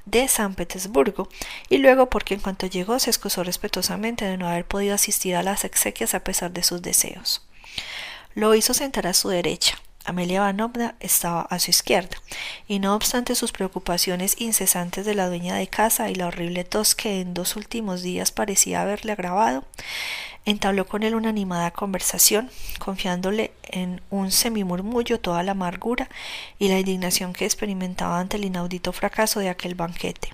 de 0.06 0.28
San 0.28 0.56
Petersburgo, 0.56 1.30
y 1.70 1.78
luego 1.78 2.10
porque 2.10 2.34
en 2.34 2.40
cuanto 2.40 2.68
llegó 2.68 3.00
se 3.00 3.10
excusó 3.10 3.44
respetuosamente 3.44 4.26
de 4.26 4.38
no 4.38 4.48
haber 4.48 4.66
podido 4.66 4.96
asistir 4.96 5.36
a 5.36 5.44
las 5.44 5.64
exequias 5.64 6.14
a 6.14 6.24
pesar 6.24 6.52
de 6.52 6.64
sus 6.64 6.82
deseos. 6.82 7.48
Lo 8.34 8.56
hizo 8.56 8.74
sentar 8.74 9.08
a 9.08 9.14
su 9.14 9.30
derecha, 9.30 9.78
Amelia 10.06 10.38
Ivanovna 10.38 10.96
estaba 11.00 11.42
a 11.42 11.60
su 11.60 11.70
izquierda, 11.70 12.18
y 12.68 12.80
no 12.80 12.96
obstante 12.96 13.36
sus 13.36 13.52
preocupaciones 13.52 14.40
incesantes 14.40 15.06
de 15.06 15.16
la 15.16 15.28
dueña 15.28 15.56
de 15.56 15.68
casa 15.68 16.10
y 16.10 16.16
la 16.16 16.28
horrible 16.28 16.64
tos 16.64 16.96
que 16.96 17.22
en 17.22 17.34
dos 17.34 17.56
últimos 17.56 18.02
días 18.02 18.32
parecía 18.32 18.82
haberle 18.82 19.12
agravado, 19.12 19.64
entabló 20.46 20.88
con 20.88 21.04
él 21.04 21.16
una 21.16 21.30
animada 21.30 21.72
conversación, 21.72 22.50
confiándole 22.80 23.52
en 23.64 24.02
un 24.10 24.32
semimurmullo 24.32 25.20
toda 25.20 25.44
la 25.44 25.52
amargura 25.52 26.10
y 26.58 26.68
la 26.70 26.80
indignación 26.80 27.34
que 27.34 27.46
experimentaba 27.46 28.20
ante 28.20 28.38
el 28.38 28.46
inaudito 28.46 28.92
fracaso 28.92 29.40
de 29.40 29.50
aquel 29.50 29.76
banquete. 29.76 30.30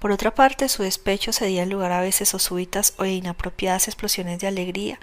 Por 0.00 0.12
otra 0.12 0.34
parte, 0.34 0.70
su 0.70 0.82
despecho 0.82 1.30
cedía 1.30 1.66
lugar 1.66 1.92
a 1.92 2.00
veces 2.00 2.32
o 2.32 2.38
súbitas 2.38 2.94
o 2.96 3.04
inapropiadas 3.04 3.86
explosiones 3.86 4.38
de 4.40 4.46
alegría 4.46 4.98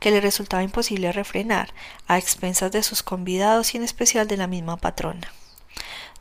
que 0.00 0.10
le 0.10 0.22
resultaba 0.22 0.62
imposible 0.62 1.12
refrenar, 1.12 1.74
a 2.06 2.16
expensas 2.16 2.72
de 2.72 2.82
sus 2.82 3.02
convidados 3.02 3.74
y 3.74 3.76
en 3.76 3.84
especial 3.84 4.26
de 4.26 4.38
la 4.38 4.46
misma 4.46 4.78
patrona. 4.78 5.30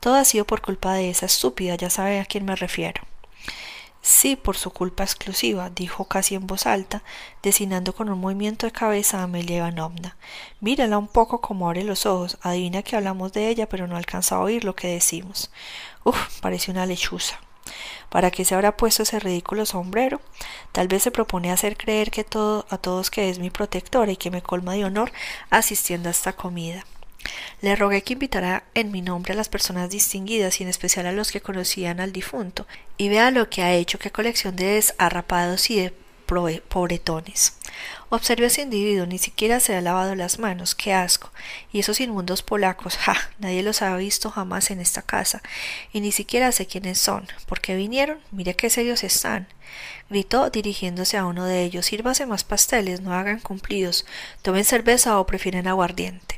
Todo 0.02 0.16
ha 0.16 0.26
sido 0.26 0.46
por 0.46 0.62
culpa 0.62 0.94
de 0.94 1.10
esa 1.10 1.26
estúpida, 1.26 1.76
ya 1.76 1.90
sabe 1.90 2.20
a 2.20 2.26
quién 2.26 2.44
me 2.44 2.58
refiero. 2.58 3.02
Sí, 4.02 4.36
por 4.36 4.58
su 4.58 4.72
culpa 4.72 5.04
exclusiva, 5.04 5.70
dijo 5.70 6.06
casi 6.06 6.36
en 6.36 6.48
voz 6.48 6.66
alta, 6.66 7.04
designando 7.42 7.96
con 7.96 8.10
un 8.10 8.20
movimiento 8.20 8.66
de 8.66 8.74
cabeza 8.74 9.20
a 9.20 9.24
Amelia 9.24 9.58
Ivanovna. 9.58 10.18
Mírala 10.60 10.98
un 10.98 11.08
poco 11.08 11.40
como 11.40 11.68
abre 11.68 11.84
los 11.84 12.06
ojos, 12.06 12.38
adivina 12.42 12.84
que 12.84 12.98
hablamos 12.98 13.32
de 13.32 13.48
ella, 13.48 13.70
pero 13.70 13.88
no 13.88 13.96
alcanza 13.96 14.36
a 14.36 14.42
oír 14.42 14.66
lo 14.66 14.76
que 14.76 14.90
decimos. 14.90 15.50
Uf, 16.04 16.42
parece 16.42 16.72
una 16.72 16.86
lechuza. 16.86 17.40
¿Para 18.10 18.32
qué 18.32 18.46
se 18.46 18.56
habrá 18.56 18.78
puesto 18.78 19.04
ese 19.04 19.20
ridículo 19.20 19.66
sombrero? 19.66 20.22
Tal 20.72 20.88
vez 20.88 21.04
se 21.04 21.12
propone 21.12 21.52
hacer 21.52 21.78
creer 21.78 22.12
que 22.12 22.24
todo, 22.24 22.66
a 22.70 22.78
todos 22.78 23.12
que 23.12 23.30
es 23.30 23.40
mi 23.40 23.50
protectora 23.50 24.12
y 24.12 24.18
que 24.18 24.32
me 24.32 24.42
colma 24.42 24.74
de 24.74 24.86
honor 24.86 25.12
asistiendo 25.50 26.10
a 26.10 26.12
esta 26.12 26.34
comida. 26.34 26.86
Le 27.62 27.76
rogué 27.76 28.04
que 28.04 28.14
invitara 28.14 28.64
en 28.74 28.92
mi 28.92 29.02
nombre 29.02 29.34
a 29.34 29.36
las 29.36 29.50
personas 29.50 29.90
distinguidas 29.90 30.60
y 30.60 30.64
en 30.64 30.70
especial 30.70 31.08
a 31.08 31.12
los 31.12 31.32
que 31.32 31.42
conocían 31.42 32.00
al 32.00 32.14
difunto, 32.14 32.68
y 32.98 33.10
vea 33.10 33.32
lo 33.32 33.50
que 33.50 33.64
ha 33.64 33.74
hecho, 33.74 34.00
qué 34.00 34.12
colección 34.12 34.56
de 34.56 34.66
desarrapados 34.66 35.70
y 35.70 35.82
de 35.82 35.94
pobretones. 36.70 37.54
Observe 38.10 38.46
ese 38.46 38.62
individuo, 38.62 39.06
ni 39.06 39.18
siquiera 39.18 39.60
se 39.60 39.76
ha 39.76 39.82
lavado 39.82 40.16
las 40.16 40.40
manos, 40.40 40.76
qué 40.76 40.94
asco. 40.94 41.30
Y 41.74 41.80
esos 41.80 42.00
inmundos 42.00 42.42
polacos, 42.42 42.96
ja, 42.96 43.16
nadie 43.40 43.64
los 43.64 43.82
ha 43.82 43.96
visto 43.98 44.32
jamás 44.32 44.72
en 44.72 44.80
esta 44.80 45.02
casa, 45.02 45.42
y 45.92 46.00
ni 46.00 46.14
siquiera 46.14 46.54
sé 46.54 46.68
quiénes 46.68 47.00
son. 47.00 47.28
¿Por 47.48 47.60
qué 47.60 47.76
vinieron? 47.76 48.20
Mire 48.32 48.56
qué 48.56 48.70
serios 48.70 49.04
están. 49.04 49.48
Gritó 50.10 50.50
dirigiéndose 50.50 51.18
a 51.18 51.26
uno 51.26 51.44
de 51.44 51.64
ellos, 51.64 51.86
sírvase 51.86 52.26
más 52.26 52.46
pasteles, 52.46 53.02
no 53.02 53.14
hagan 53.14 53.42
cumplidos, 53.42 54.06
tomen 54.42 54.64
cerveza 54.64 55.20
o 55.20 55.26
prefieren 55.26 55.68
aguardiente. 55.68 56.37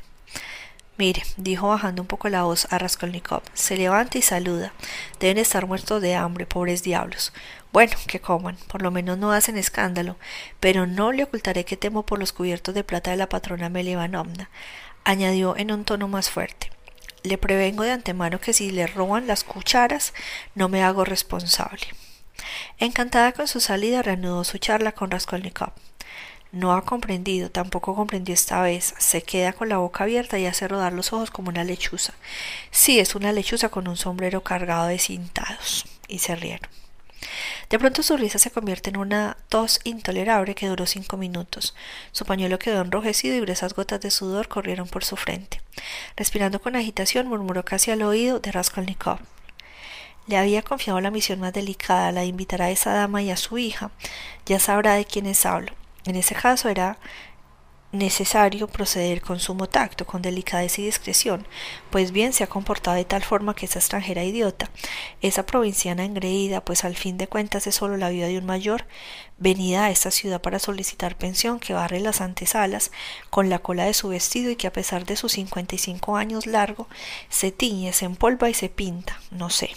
Mire, 1.00 1.24
dijo 1.38 1.70
bajando 1.70 2.02
un 2.02 2.10
poco 2.10 2.28
la 2.28 2.44
voz 2.44 2.68
a 2.72 2.78
Raskolnikov, 2.78 3.42
se 3.54 3.78
levanta 3.78 4.18
y 4.18 4.22
saluda. 4.22 4.74
Deben 5.22 5.38
estar 5.38 5.66
muertos 5.66 6.02
de 6.02 6.16
hambre, 6.16 6.46
pobres 6.46 6.84
diablos. 6.84 7.32
Bueno, 7.72 7.96
que 8.06 8.20
coman, 8.20 8.58
por 8.68 8.82
lo 8.82 8.92
menos 8.92 9.18
no 9.18 9.32
hacen 9.32 9.58
escándalo, 9.58 10.18
pero 10.60 10.88
no 10.88 11.14
le 11.14 11.24
ocultaré 11.24 11.64
que 11.64 11.78
temo 11.78 12.06
por 12.06 12.20
los 12.20 12.34
cubiertos 12.34 12.76
de 12.76 12.84
plata 12.84 13.12
de 13.12 13.16
la 13.16 13.30
patrona 13.30 13.70
Melivanovna, 13.70 14.50
añadió 15.06 15.56
en 15.56 15.72
un 15.72 15.86
tono 15.86 16.10
más 16.10 16.30
fuerte. 16.30 16.70
Le 17.24 17.38
prevengo 17.38 17.84
de 17.84 17.92
antemano 17.92 18.42
que 18.42 18.52
si 18.52 18.70
le 18.70 18.86
roban 18.86 19.26
las 19.26 19.46
cucharas, 19.46 20.14
no 20.54 20.68
me 20.68 20.84
hago 20.84 21.06
responsable. 21.06 21.88
Encantada 22.78 23.32
con 23.32 23.48
su 23.48 23.62
salida, 23.62 24.02
reanudó 24.02 24.44
su 24.44 24.58
charla 24.58 24.92
con 24.92 25.12
Raskolnikov. 25.12 25.72
No 26.52 26.74
ha 26.74 26.84
comprendido, 26.84 27.52
tampoco 27.52 27.96
comprendió 27.96 28.34
esta 28.34 28.62
vez. 28.62 28.96
Se 28.98 29.22
queda 29.22 29.54
con 29.54 29.70
la 29.70 29.78
boca 29.78 30.04
abierta 30.04 30.40
y 30.40 30.48
hace 30.48 30.68
rodar 30.68 30.94
los 30.94 31.14
ojos 31.14 31.30
como 31.30 31.50
una 31.50 31.64
lechuza. 31.64 32.14
Sí, 32.72 33.00
es 33.00 33.14
una 33.14 33.32
lechuza 33.32 33.70
con 33.70 33.88
un 33.88 33.98
sombrero 33.98 34.42
cargado 34.42 34.88
de 34.88 34.98
cintados. 34.98 35.86
Y 36.08 36.20
se 36.20 36.36
rieron. 36.36 36.68
De 37.70 37.78
pronto 37.78 38.02
su 38.02 38.18
risa 38.18 38.40
se 38.40 38.50
convierte 38.50 38.90
en 38.90 38.98
una 38.98 39.38
tos 39.48 39.80
intolerable 39.84 40.56
que 40.56 40.68
duró 40.68 40.88
cinco 40.88 41.18
minutos. 41.18 41.76
Su 42.12 42.26
pañuelo 42.26 42.58
quedó 42.58 42.82
enrojecido 42.82 43.36
y 43.36 43.42
gruesas 43.42 43.76
gotas 43.76 44.02
de 44.02 44.10
sudor 44.10 44.48
corrieron 44.48 44.88
por 44.88 45.06
su 45.06 45.16
frente. 45.18 45.62
Respirando 46.16 46.60
con 46.62 46.76
agitación, 46.76 47.28
murmuró 47.28 47.64
casi 47.64 47.92
al 47.92 48.02
oído 48.02 48.40
de 48.40 48.52
Raskolnikov. 48.52 49.20
Le 50.26 50.38
había 50.38 50.64
confiado 50.64 51.00
la 51.00 51.12
misión 51.12 51.40
más 51.40 51.54
delicada, 51.54 52.12
la 52.12 52.22
de 52.22 52.28
invitar 52.28 52.64
a 52.64 52.72
esa 52.72 52.94
dama 52.94 53.22
y 53.22 53.30
a 53.30 53.38
su 53.38 53.60
hija. 53.60 53.92
Ya 54.46 54.60
sabrá 54.60 54.96
de 54.96 55.06
quiénes 55.06 55.46
hablo. 55.46 55.79
En 56.10 56.16
ese 56.16 56.34
caso 56.34 56.70
era 56.70 56.98
necesario 57.92 58.68
proceder 58.68 59.22
con 59.22 59.40
sumo 59.40 59.70
tacto, 59.70 60.08
con 60.08 60.24
delicadeza 60.24 60.82
y 60.82 60.86
discreción, 60.86 61.48
pues 61.92 62.12
bien 62.12 62.34
se 62.34 62.44
ha 62.44 62.48
comportado 62.48 62.98
de 62.98 63.06
tal 63.06 63.22
forma 63.22 63.54
que 63.54 63.68
esa 63.68 63.78
extranjera 63.78 64.24
idiota, 64.24 64.72
esa 65.22 65.46
provinciana 65.46 66.06
engreída, 66.06 66.66
pues 66.66 66.84
al 66.84 66.96
fin 66.96 67.20
de 67.20 67.28
cuentas 67.28 67.68
es 67.68 67.76
solo 67.76 67.96
la 67.96 68.10
vida 68.10 68.26
de 68.26 68.40
un 68.40 68.48
mayor, 68.48 68.88
venida 69.38 69.86
a 69.86 69.92
esta 69.92 70.10
ciudad 70.10 70.42
para 70.42 70.58
solicitar 70.58 71.16
pensión, 71.16 71.60
que 71.60 71.74
barre 71.74 72.00
las 72.00 72.22
antesalas 72.22 72.90
con 73.30 73.52
la 73.52 73.60
cola 73.60 73.86
de 73.86 73.94
su 73.94 74.10
vestido 74.10 74.50
y 74.50 74.56
que 74.56 74.66
a 74.66 74.74
pesar 74.74 75.06
de 75.06 75.16
sus 75.16 75.34
cincuenta 75.34 75.76
y 75.76 75.78
cinco 75.78 76.18
años 76.18 76.48
largo, 76.48 76.88
se 77.30 77.52
tiñe, 77.52 77.94
se 77.94 78.06
empolva 78.06 78.50
y 78.50 78.56
se 78.56 78.70
pinta, 78.70 79.20
no 79.30 79.52
sé. 79.52 79.70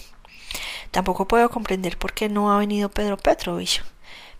Tampoco 0.92 1.28
puedo 1.28 1.50
comprender 1.50 1.98
por 1.98 2.14
qué 2.14 2.30
no 2.30 2.50
ha 2.50 2.58
venido 2.58 2.88
Pedro 2.90 3.18
Petrovich. 3.18 3.82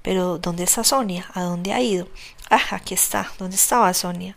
Pero 0.03 0.39
¿dónde 0.39 0.65
está 0.65 0.85
Sonia? 0.85 1.31
¿A 1.35 1.43
dónde 1.43 1.73
ha 1.73 1.81
ido? 1.81 2.09
Ah, 2.51 2.61
aquí 2.73 2.95
está. 2.95 3.31
¿Dónde 3.39 3.57
estaba 3.57 3.95
Sonia? 3.95 4.37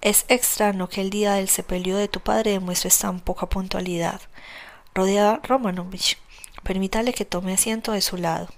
Es 0.00 0.24
extraño 0.28 0.88
que 0.88 1.00
el 1.00 1.10
día 1.10 1.34
del 1.34 1.48
sepelio 1.48 1.96
de 1.96 2.08
tu 2.08 2.20
padre 2.20 2.52
demuestres 2.52 2.98
tan 2.98 3.20
poca 3.20 3.48
puntualidad. 3.48 4.20
Rodeada 4.94 5.40
Romanovich, 5.42 6.18
permítale 6.62 7.12
que 7.12 7.24
tome 7.24 7.54
asiento 7.54 7.92
de 7.92 8.00
su 8.00 8.16
lado. 8.16 8.48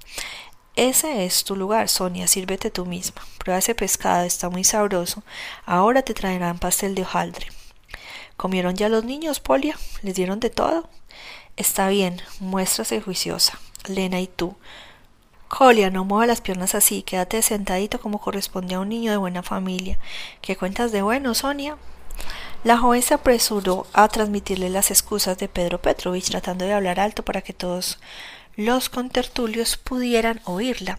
Ese 0.76 1.24
es 1.24 1.44
tu 1.44 1.54
lugar, 1.54 1.88
Sonia, 1.88 2.26
sírvete 2.26 2.70
tú 2.70 2.84
misma. 2.84 3.22
Prueba 3.38 3.58
ese 3.58 3.74
pescado, 3.74 4.24
está 4.24 4.48
muy 4.48 4.64
sabroso. 4.64 5.22
Ahora 5.66 6.02
te 6.02 6.14
traerán 6.14 6.58
pastel 6.58 6.94
de 6.94 7.02
hojaldre. 7.02 7.46
¿Comieron 8.36 8.74
ya 8.74 8.88
los 8.88 9.04
niños, 9.04 9.38
Polia? 9.38 9.78
¿Les 10.02 10.14
dieron 10.16 10.40
de 10.40 10.50
todo? 10.50 10.88
Está 11.56 11.88
bien, 11.88 12.20
muéstrase 12.40 13.00
juiciosa. 13.00 13.60
Lena 13.86 14.20
y 14.20 14.26
tú, 14.26 14.56
Colia, 15.48 15.90
no 15.90 16.04
mueva 16.04 16.26
las 16.26 16.40
piernas 16.40 16.74
así, 16.74 17.02
quédate 17.02 17.42
sentadito 17.42 18.00
como 18.00 18.20
corresponde 18.20 18.74
a 18.74 18.80
un 18.80 18.88
niño 18.88 19.10
de 19.12 19.18
buena 19.18 19.42
familia. 19.42 19.98
¿Qué 20.40 20.56
cuentas 20.56 20.90
de 20.90 21.02
bueno, 21.02 21.34
Sonia? 21.34 21.76
La 22.64 22.78
joven 22.78 23.02
se 23.02 23.14
apresuró 23.14 23.86
a 23.92 24.08
transmitirle 24.08 24.70
las 24.70 24.90
excusas 24.90 25.36
de 25.38 25.48
Pedro 25.48 25.80
Petrovich, 25.80 26.30
tratando 26.30 26.64
de 26.64 26.72
hablar 26.72 26.98
alto 26.98 27.22
para 27.22 27.42
que 27.42 27.52
todos 27.52 27.98
los 28.56 28.88
contertulios 28.88 29.76
pudieran 29.76 30.40
oírla, 30.44 30.98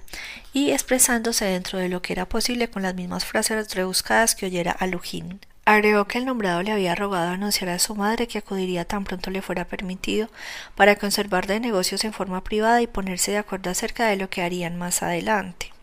y 0.53 0.71
expresándose 0.71 1.45
dentro 1.45 1.79
de 1.79 1.89
lo 1.89 2.01
que 2.01 2.13
era 2.13 2.27
posible 2.27 2.69
con 2.69 2.83
las 2.83 2.95
mismas 2.95 3.25
frases 3.25 3.73
rebuscadas 3.73 4.35
que 4.35 4.45
oyera 4.45 4.71
a 4.71 4.87
Lujín. 4.87 5.39
Agregó 5.67 6.05
que 6.05 6.19
el 6.19 6.25
nombrado 6.25 6.61
le 6.61 6.71
había 6.71 6.93
rogado 6.93 7.31
anunciar 7.31 7.69
a 7.69 7.79
su 7.79 7.95
madre 7.95 8.27
que 8.27 8.37
acudiría 8.37 8.85
tan 8.85 9.03
pronto 9.03 9.31
le 9.31 9.41
fuera 9.41 9.65
permitido 9.65 10.29
para 10.75 10.95
conservar 10.95 11.47
de 11.47 11.59
negocios 11.59 12.05
en 12.05 12.13
forma 12.13 12.43
privada 12.43 12.83
y 12.83 12.87
ponerse 12.87 13.31
de 13.31 13.39
acuerdo 13.39 13.71
acerca 13.71 14.05
de 14.05 14.15
lo 14.15 14.29
que 14.29 14.43
harían 14.43 14.77
más 14.77 15.01
adelante. 15.01 15.73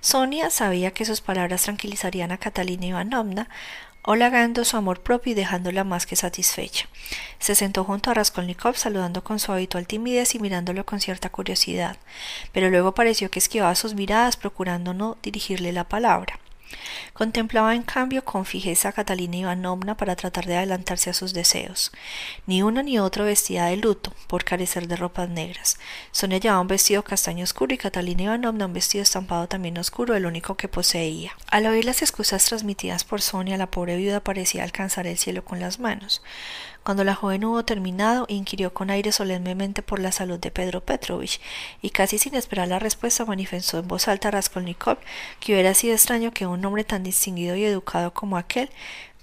Sonia 0.00 0.50
sabía 0.50 0.90
que 0.90 1.06
sus 1.06 1.22
palabras 1.22 1.62
tranquilizarían 1.62 2.30
a 2.30 2.36
Catalina 2.36 2.86
Ivanovna, 2.86 3.48
holagando 4.02 4.66
su 4.66 4.76
amor 4.76 5.00
propio 5.02 5.32
y 5.32 5.34
dejándola 5.34 5.82
más 5.82 6.04
que 6.04 6.14
satisfecha. 6.14 6.86
Se 7.38 7.54
sentó 7.54 7.84
junto 7.84 8.10
a 8.10 8.14
Raskolnikov 8.14 8.76
saludando 8.76 9.24
con 9.24 9.38
su 9.38 9.50
habitual 9.50 9.86
timidez 9.86 10.34
y 10.34 10.40
mirándolo 10.40 10.84
con 10.84 11.00
cierta 11.00 11.30
curiosidad, 11.30 11.96
pero 12.52 12.68
luego 12.68 12.92
pareció 12.92 13.30
que 13.30 13.38
esquivaba 13.38 13.74
sus 13.76 13.94
miradas 13.94 14.36
procurando 14.36 14.92
no 14.92 15.16
dirigirle 15.22 15.72
la 15.72 15.84
palabra. 15.84 16.38
Contemplaba 17.12 17.74
en 17.74 17.82
cambio 17.82 18.24
con 18.24 18.44
fijeza 18.44 18.90
a 18.90 18.92
Catalina 18.92 19.36
Ivanovna 19.36 19.96
para 19.96 20.16
tratar 20.16 20.46
de 20.46 20.56
adelantarse 20.56 21.10
a 21.10 21.14
sus 21.14 21.32
deseos. 21.32 21.92
Ni 22.46 22.62
uno 22.62 22.82
ni 22.82 22.98
otro 22.98 23.24
vestía 23.24 23.66
de 23.66 23.76
luto, 23.76 24.12
por 24.26 24.44
carecer 24.44 24.86
de 24.88 24.96
ropas 24.96 25.28
negras. 25.28 25.78
Sonia 26.12 26.38
llevaba 26.38 26.60
un 26.60 26.68
vestido 26.68 27.02
castaño 27.02 27.44
oscuro 27.44 27.74
y 27.74 27.78
Catalina 27.78 28.24
Ivanovna 28.24 28.66
un 28.66 28.72
vestido 28.72 29.02
estampado 29.02 29.48
también 29.48 29.78
oscuro, 29.78 30.14
el 30.14 30.26
único 30.26 30.56
que 30.56 30.68
poseía. 30.68 31.32
Al 31.48 31.66
oír 31.66 31.84
las 31.84 32.02
excusas 32.02 32.44
transmitidas 32.44 33.04
por 33.04 33.22
Sonia, 33.22 33.56
la 33.56 33.70
pobre 33.70 33.96
viuda 33.96 34.20
parecía 34.20 34.64
alcanzar 34.64 35.06
el 35.06 35.18
cielo 35.18 35.44
con 35.44 35.60
las 35.60 35.78
manos. 35.78 36.22
Cuando 36.86 37.02
la 37.02 37.16
joven 37.16 37.44
hubo 37.44 37.64
terminado, 37.64 38.26
inquirió 38.28 38.72
con 38.72 38.90
aire 38.90 39.10
solemnemente 39.10 39.82
por 39.82 39.98
la 39.98 40.12
salud 40.12 40.38
de 40.38 40.52
Pedro 40.52 40.84
Petrovich, 40.84 41.40
y 41.82 41.90
casi 41.90 42.16
sin 42.16 42.36
esperar 42.36 42.68
la 42.68 42.78
respuesta 42.78 43.24
manifestó 43.24 43.80
en 43.80 43.88
voz 43.88 44.06
alta 44.06 44.28
a 44.28 44.30
Raskolnikov 44.30 44.98
que 45.40 45.52
hubiera 45.52 45.74
sido 45.74 45.94
extraño 45.94 46.30
que 46.30 46.46
un 46.46 46.64
hombre 46.64 46.84
tan 46.84 47.02
distinguido 47.02 47.56
y 47.56 47.64
educado 47.64 48.14
como 48.14 48.36
aquel 48.36 48.70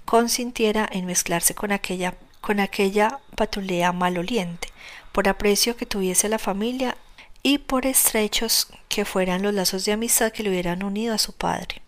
consintiera 0.04 0.86
en 0.92 1.06
mezclarse 1.06 1.54
con 1.54 1.72
aquella 1.72 2.12
con 2.42 2.60
aquella 2.60 3.20
patulea 3.34 3.92
maloliente, 3.92 4.68
por 5.12 5.26
aprecio 5.26 5.74
que 5.74 5.86
tuviese 5.86 6.28
la 6.28 6.38
familia 6.38 6.98
y 7.42 7.56
por 7.56 7.86
estrechos 7.86 8.68
que 8.90 9.06
fueran 9.06 9.40
los 9.40 9.54
lazos 9.54 9.86
de 9.86 9.92
amistad 9.92 10.32
que 10.32 10.42
le 10.42 10.50
hubieran 10.50 10.82
unido 10.82 11.14
a 11.14 11.18
su 11.18 11.32
padre. 11.32 11.83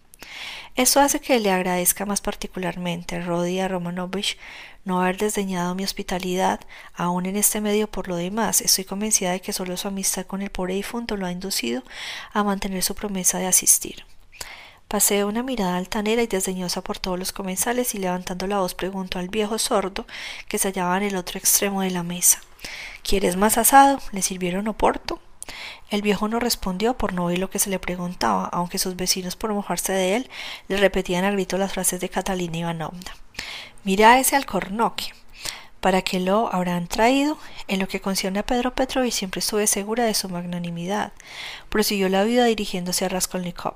Eso 0.75 1.00
hace 1.00 1.20
que 1.20 1.40
le 1.40 1.50
agradezca 1.50 2.04
más 2.04 2.20
particularmente, 2.20 3.20
Rodia 3.20 3.68
Romanovich, 3.68 4.38
no 4.85 5.00
haber 5.00 5.16
desdeñado 5.16 5.75
mi 5.75 5.85
hospitalidad, 5.85 6.61
aún 6.94 7.26
en 7.26 7.37
este 7.37 7.61
medio 7.61 7.90
por 7.90 8.08
lo 8.08 8.16
demás. 8.16 8.61
Estoy 8.61 8.85
convencida 8.85 9.32
de 9.32 9.40
que 9.40 9.52
solo 9.52 9.76
su 9.76 9.88
amistad 9.88 10.26
con 10.26 10.42
el 10.42 10.50
pobre 10.50 10.75
difunto 10.75 11.16
lo 11.16 11.26
ha 11.26 11.32
inducido 11.32 11.82
a 12.32 12.44
mantener 12.44 12.82
su 12.82 12.94
promesa 12.94 13.38
de 13.38 13.46
asistir. 13.46 14.04
Pasé 14.88 15.25
una 15.25 15.42
mirada 15.42 15.76
altanera 15.76 16.23
y 16.23 16.28
desdeñosa 16.28 16.82
por 16.82 17.00
todos 17.00 17.18
los 17.18 17.32
comensales 17.32 17.94
y 17.96 17.99
levantando 17.99 18.46
la 18.46 18.61
voz 18.61 18.75
preguntó 18.75 19.18
al 19.18 19.28
viejo 19.28 19.58
sordo 19.58 20.06
que 20.46 20.58
se 20.58 20.68
hallaba 20.68 20.96
en 20.99 21.02
el 21.02 21.16
otro 21.16 21.38
extremo 21.38 21.80
de 21.80 21.90
la 21.90 22.04
mesa. 22.04 22.40
¿Quieres 23.02 23.37
más 23.37 23.58
asado? 23.58 23.99
¿Le 24.12 24.23
sirvieron 24.23 24.68
oporto? 24.68 25.20
El 25.91 26.03
viejo 26.03 26.29
no 26.29 26.41
respondió 26.41 26.97
por 26.97 27.12
no 27.12 27.26
oír 27.26 27.38
lo 27.38 27.50
que 27.50 27.59
se 27.59 27.71
le 27.71 27.79
preguntaba, 27.79 28.47
aunque 28.47 28.79
sus 28.79 28.97
vecinos, 28.97 29.37
por 29.37 29.53
mojarse 29.53 29.93
de 29.93 30.17
él, 30.17 30.31
le 30.69 30.76
repetían 30.76 31.25
a 31.25 31.31
grito 31.31 31.59
las 31.59 31.73
frases 31.73 32.00
de 32.00 32.09
Catalina 32.09 32.59
Ivanovna. 32.59 33.17
Mira 33.85 34.19
ese 34.19 34.37
alcornoque. 34.37 35.12
¿Para 35.81 36.03
qué 36.03 36.19
lo 36.19 36.53
habrán 36.53 36.88
traído? 36.88 37.38
En 37.69 37.79
lo 37.79 37.87
que 37.87 38.00
concierne 38.00 38.41
a 38.41 38.47
Pedro 38.47 38.75
Petrovich 38.75 39.12
siempre 39.12 39.38
estuve 39.38 39.69
segura 39.69 40.05
de 40.05 40.15
su 40.15 40.29
magnanimidad, 40.29 41.12
prosiguió 41.69 42.09
la 42.09 42.25
viuda 42.25 42.47
dirigiéndose 42.47 43.05
a 43.05 43.09
Raskolnikov. 43.09 43.75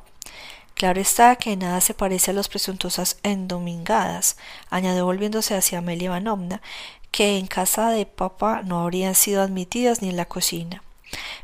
Claro 0.74 1.00
está 1.00 1.36
que 1.36 1.56
nada 1.56 1.80
se 1.80 1.94
parece 1.94 2.30
a 2.30 2.34
las 2.34 2.48
presuntuosas 2.48 3.18
endomingadas, 3.22 4.38
añadió 4.70 5.04
volviéndose 5.04 5.54
hacia 5.54 5.78
Amelia 5.78 6.06
Ivanovna, 6.06 6.62
que 7.10 7.38
en 7.38 7.46
casa 7.46 7.90
de 7.90 8.06
papá 8.06 8.62
no 8.64 8.80
habrían 8.80 9.14
sido 9.14 9.42
admitidas 9.42 10.00
ni 10.00 10.08
en 10.08 10.16
la 10.16 10.24
cocina. 10.24 10.82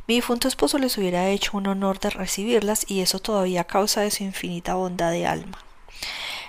Mi 0.07 0.15
difunto 0.15 0.47
esposo 0.47 0.77
les 0.77 0.97
hubiera 0.97 1.27
hecho 1.27 1.57
un 1.57 1.67
honor 1.67 1.99
de 1.99 2.09
recibirlas 2.09 2.85
y 2.87 3.01
eso 3.01 3.19
todavía 3.19 3.61
a 3.61 3.65
causa 3.65 3.99
de 3.99 4.09
su 4.09 4.23
infinita 4.23 4.75
bondad 4.75 5.11
de 5.11 5.27
alma. 5.27 5.59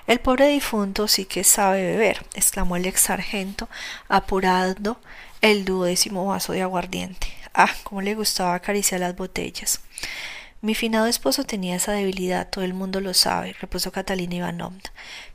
El 0.07 0.21
pobre 0.21 0.47
difunto 0.47 1.09
sí 1.09 1.25
que 1.25 1.43
sabe 1.43 1.83
beber, 1.83 2.25
exclamó 2.35 2.77
el 2.77 2.87
ex 2.87 3.00
sargento, 3.00 3.69
apurando 4.09 5.00
el 5.41 5.65
duodécimo 5.65 6.25
vaso 6.25 6.53
de 6.53 6.62
aguardiente. 6.62 7.27
Ah, 7.53 7.75
cómo 7.83 8.00
le 8.00 8.15
gustaba 8.15 8.55
acariciar 8.55 9.00
las 9.00 9.17
botellas. 9.17 9.81
Mi 10.61 10.75
finado 10.75 11.07
esposo 11.07 11.45
tenía 11.45 11.77
esa 11.77 11.93
debilidad, 11.93 12.49
todo 12.49 12.65
el 12.65 12.75
mundo 12.75 13.00
lo 13.00 13.15
sabe, 13.15 13.55
repuso 13.61 13.93
Catalina 13.93 14.35
Ivanovna, 14.35 14.83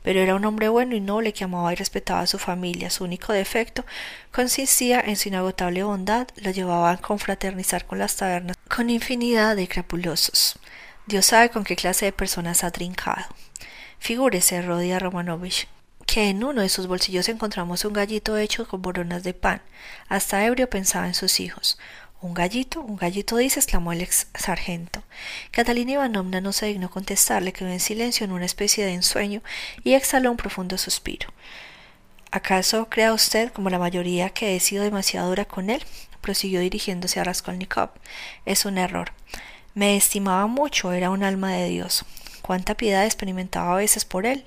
pero 0.02 0.20
era 0.20 0.34
un 0.34 0.44
hombre 0.44 0.68
bueno 0.68 0.94
y 0.94 1.00
noble 1.00 1.32
que 1.32 1.44
amaba 1.44 1.72
y 1.72 1.76
respetaba 1.76 2.20
a 2.20 2.26
su 2.26 2.38
familia. 2.38 2.90
Su 2.90 3.04
único 3.04 3.32
defecto 3.32 3.86
consistía 4.32 5.00
en 5.00 5.16
su 5.16 5.28
inagotable 5.28 5.82
bondad, 5.82 6.28
lo 6.36 6.50
llevaba 6.50 6.90
a 6.90 6.98
confraternizar 6.98 7.86
con 7.86 7.98
las 7.98 8.16
tabernas 8.16 8.58
con 8.68 8.90
infinidad 8.90 9.56
de 9.56 9.66
crapulosos. 9.66 10.58
Dios 11.06 11.24
sabe 11.24 11.48
con 11.48 11.64
qué 11.64 11.74
clase 11.74 12.04
de 12.04 12.12
personas 12.12 12.62
ha 12.62 12.70
trincado. 12.70 13.24
Figúrese, 13.98 14.60
Rodia 14.60 14.98
Romanovich, 14.98 15.68
que 16.04 16.28
en 16.28 16.44
uno 16.44 16.60
de 16.60 16.68
sus 16.68 16.86
bolsillos 16.86 17.30
encontramos 17.30 17.86
un 17.86 17.94
gallito 17.94 18.36
hecho 18.36 18.68
con 18.68 18.82
boronas 18.82 19.22
de 19.22 19.32
pan. 19.32 19.62
Hasta 20.08 20.44
ebrio 20.44 20.68
pensaba 20.68 21.06
en 21.06 21.14
sus 21.14 21.40
hijos. 21.40 21.78
Un 22.24 22.32
gallito, 22.32 22.80
un 22.80 22.96
gallito 22.96 23.36
dice, 23.36 23.60
exclamó 23.60 23.92
el 23.92 24.00
ex 24.00 24.28
sargento. 24.34 25.02
Catalina 25.50 25.92
Ivanovna 25.92 26.40
no 26.40 26.54
se 26.54 26.64
dignó 26.64 26.88
contestarle, 26.90 27.52
quedó 27.52 27.68
en 27.68 27.80
silencio 27.80 28.24
en 28.24 28.32
una 28.32 28.46
especie 28.46 28.82
de 28.82 28.94
ensueño 28.94 29.42
y 29.82 29.92
exhaló 29.92 30.30
un 30.30 30.38
profundo 30.38 30.78
suspiro. 30.78 31.28
¿Acaso 32.30 32.88
crea 32.88 33.12
usted, 33.12 33.52
como 33.52 33.68
la 33.68 33.78
mayoría, 33.78 34.30
que 34.30 34.56
he 34.56 34.60
sido 34.60 34.84
demasiado 34.84 35.28
dura 35.28 35.44
con 35.44 35.68
él? 35.68 35.84
prosiguió 36.22 36.60
dirigiéndose 36.60 37.20
a 37.20 37.24
Raskolnikov. 37.24 37.90
Es 38.46 38.64
un 38.64 38.78
error. 38.78 39.12
Me 39.74 39.94
estimaba 39.94 40.46
mucho, 40.46 40.92
era 40.92 41.10
un 41.10 41.24
alma 41.24 41.52
de 41.52 41.68
Dios 41.68 42.06
cuánta 42.44 42.74
piedad 42.74 43.06
experimentaba 43.06 43.72
a 43.72 43.76
veces 43.76 44.04
por 44.04 44.26
él. 44.26 44.44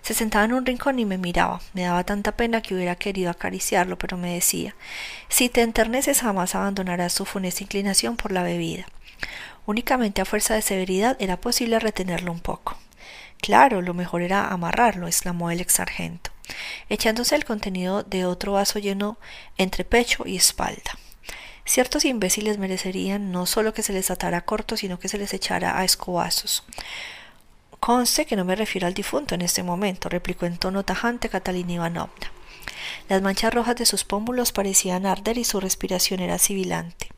Se 0.00 0.14
sentaba 0.14 0.44
en 0.44 0.52
un 0.52 0.64
rincón 0.64 1.00
y 1.00 1.04
me 1.04 1.18
miraba. 1.18 1.60
Me 1.72 1.82
daba 1.82 2.04
tanta 2.04 2.36
pena 2.36 2.62
que 2.62 2.72
hubiera 2.72 2.94
querido 2.94 3.32
acariciarlo, 3.32 3.98
pero 3.98 4.16
me 4.16 4.32
decía 4.32 4.76
Si 5.28 5.48
te 5.48 5.62
enterneces 5.62 6.20
jamás 6.20 6.54
abandonarás 6.54 7.16
tu 7.16 7.24
funesta 7.24 7.64
inclinación 7.64 8.16
por 8.16 8.30
la 8.30 8.44
bebida. 8.44 8.86
Únicamente 9.66 10.20
a 10.20 10.24
fuerza 10.24 10.54
de 10.54 10.62
severidad 10.62 11.16
era 11.18 11.36
posible 11.36 11.80
retenerlo 11.80 12.30
un 12.30 12.40
poco. 12.40 12.78
Claro, 13.40 13.82
lo 13.82 13.92
mejor 13.92 14.22
era 14.22 14.46
amarrarlo, 14.46 15.08
exclamó 15.08 15.50
el 15.50 15.60
ex 15.60 15.72
sargento, 15.74 16.30
echándose 16.88 17.34
el 17.34 17.44
contenido 17.44 18.04
de 18.04 18.24
otro 18.24 18.52
vaso 18.52 18.78
lleno 18.78 19.18
entre 19.58 19.84
pecho 19.84 20.22
y 20.26 20.36
espalda. 20.36 20.92
Ciertos 21.64 22.04
imbéciles 22.04 22.58
merecerían 22.58 23.32
no 23.32 23.46
solo 23.46 23.74
que 23.74 23.82
se 23.82 23.92
les 23.92 24.12
atara 24.12 24.44
corto, 24.44 24.76
sino 24.76 25.00
que 25.00 25.08
se 25.08 25.18
les 25.18 25.34
echara 25.34 25.78
a 25.78 25.84
escobazos. 25.84 26.64
Conste 27.84 28.26
que 28.26 28.36
no 28.36 28.44
me 28.44 28.54
refiero 28.54 28.86
al 28.86 28.94
difunto 28.94 29.34
en 29.34 29.42
este 29.42 29.64
momento, 29.64 30.08
replicó 30.08 30.46
en 30.46 30.56
tono 30.56 30.84
tajante 30.84 31.28
Catalina 31.28 31.72
Ivanovna. 31.72 32.30
Las 33.08 33.22
manchas 33.22 33.52
rojas 33.52 33.74
de 33.74 33.86
sus 33.86 34.04
pómulos 34.04 34.52
parecían 34.52 35.04
arder 35.04 35.36
y 35.36 35.42
su 35.42 35.58
respiración 35.58 36.20
era 36.20 36.38
sibilante. 36.38 37.08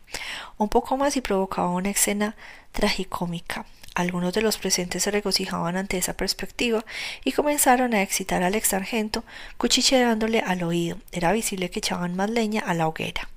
Un 0.57 0.71
poco 0.71 0.97
más 0.97 1.19
y 1.19 1.21
provocaba 1.21 1.69
una 1.69 1.91
escena 1.91 2.35
tragicómica. 2.73 3.67
Algunos 3.95 4.33
de 4.33 4.41
los 4.41 4.57
presentes 4.57 5.03
se 5.03 5.11
regocijaban 5.11 5.77
ante 5.77 5.99
esa 5.99 6.17
perspectiva 6.17 6.83
y 7.25 7.33
comenzaron 7.33 7.93
a 7.93 8.01
excitar 8.01 8.43
al 8.43 8.55
ex 8.55 8.69
sargento, 8.69 9.23
cuchicheándole 9.59 10.41
al 10.41 10.63
oído. 10.63 10.97
Era 11.13 11.33
visible 11.33 11.69
que 11.69 11.81
echaban 11.81 12.17
más 12.17 12.31
leña 12.31 12.63
a 12.63 12.73
la 12.73 12.89
hoguera. 12.89 13.29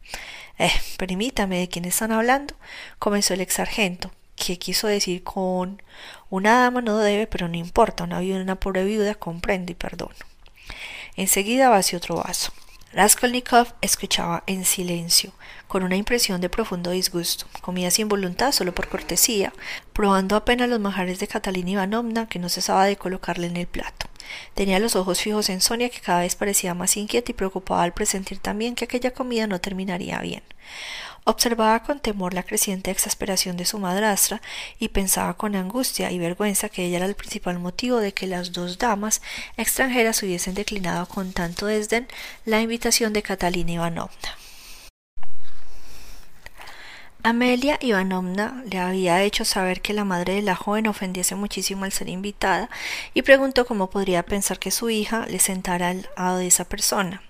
Eh, 0.59 0.71
permítame, 0.97 1.59
¿de 1.59 1.67
quién 1.67 1.83
están 1.83 2.13
hablando? 2.13 2.55
comenzó 2.99 3.33
el 3.33 3.41
ex 3.41 3.55
sargento, 3.55 4.11
¿Qué 4.38 4.58
quiso 4.60 4.88
decir 4.88 5.23
con 5.23 5.82
una 6.30 6.60
dama 6.62 6.82
no 6.82 6.97
debe, 7.00 7.26
pero 7.26 7.47
no 7.47 7.58
importa, 7.58 8.04
una 8.04 8.19
viuda, 8.19 8.41
una 8.41 8.60
pobre 8.60 8.86
viuda, 8.86 9.15
comprendo 9.15 9.71
y 9.71 9.76
perdono. 9.76 10.13
Enseguida 11.15 11.69
vació 11.69 11.97
otro 11.97 12.17
vaso. 12.17 12.54
Raskolnikov 12.93 13.73
escuchaba 13.82 14.43
en 14.45 14.63
silencio, 14.63 15.34
con 15.67 15.84
una 15.84 15.95
impresión 15.95 16.39
de 16.39 16.50
profundo 16.50 16.91
disgusto. 16.91 17.45
Comía 17.62 17.91
sin 17.91 18.08
voluntad, 18.08 18.52
solo 18.52 18.73
por 18.73 18.88
cortesía, 18.88 19.54
probando 19.91 20.36
apenas 20.36 20.69
los 20.69 20.80
manjares 20.80 21.19
de 21.19 21.28
Catalina 21.28 21.71
Ivanovna, 21.71 22.28
que 22.30 22.39
no 22.39 22.47
cesaba 22.47 22.86
de 22.86 22.95
colocarle 22.95 23.47
en 23.47 23.58
el 23.58 23.67
plato. 23.67 24.08
Tenía 24.54 24.80
los 24.80 24.95
ojos 24.95 25.21
fijos 25.21 25.50
en 25.50 25.62
Sonia, 25.62 25.89
que 25.89 26.00
cada 26.00 26.21
vez 26.21 26.36
parecía 26.36 26.73
más 26.73 26.95
inquieta 26.95 27.32
y 27.32 27.36
preocupada 27.36 27.84
al 27.84 27.93
presentir 27.93 28.39
también 28.39 28.76
que 28.76 28.86
aquella 28.86 29.12
comida 29.12 29.47
no 29.47 29.60
terminaría 29.60 30.19
bien. 30.19 30.43
Observaba 31.29 31.83
con 31.83 31.99
temor 31.99 32.33
la 32.33 32.43
creciente 32.43 32.89
exasperación 32.89 33.57
de 33.57 33.65
su 33.65 33.79
madrastra 33.79 34.41
y 34.79 34.87
pensaba 34.87 35.33
con 35.33 35.57
angustia 35.57 36.09
y 36.09 36.19
vergüenza 36.19 36.69
que 36.69 36.85
ella 36.85 36.99
era 36.99 37.05
el 37.05 37.15
principal 37.15 37.59
motivo 37.59 37.97
de 37.97 38.13
que 38.13 38.27
las 38.27 38.53
dos 38.53 38.77
damas 38.77 39.21
extranjeras 39.57 40.23
hubiesen 40.23 40.53
declinado 40.53 41.05
con 41.05 41.33
tanto 41.33 41.65
desdén 41.65 42.07
la 42.45 42.61
invitación 42.61 43.11
de 43.11 43.23
Catalina 43.23 43.73
Ivanovna. 43.73 44.37
Amelia 47.23 47.77
Ivanovna 47.82 48.63
le 48.71 48.80
había 48.80 49.21
hecho 49.23 49.43
saber 49.43 49.82
que 49.82 49.93
la 49.93 50.06
madre 50.06 50.36
de 50.36 50.41
la 50.41 50.56
joven 50.56 50.88
ofendiese 50.88 51.36
muchísimo 51.36 51.84
al 51.84 51.91
ser 51.91 52.08
invitada 52.10 52.69
y 53.13 53.23
preguntó 53.23 53.65
cómo 53.65 53.89
podría 53.89 54.23
pensar 54.23 54.60
que 54.60 54.71
su 54.71 54.89
hija 54.89 55.25
le 55.27 55.39
sentara 55.39 55.89
al 55.89 56.10
lado 56.15 56.38
de 56.38 56.47
esa 56.47 56.63
persona. 56.63 57.21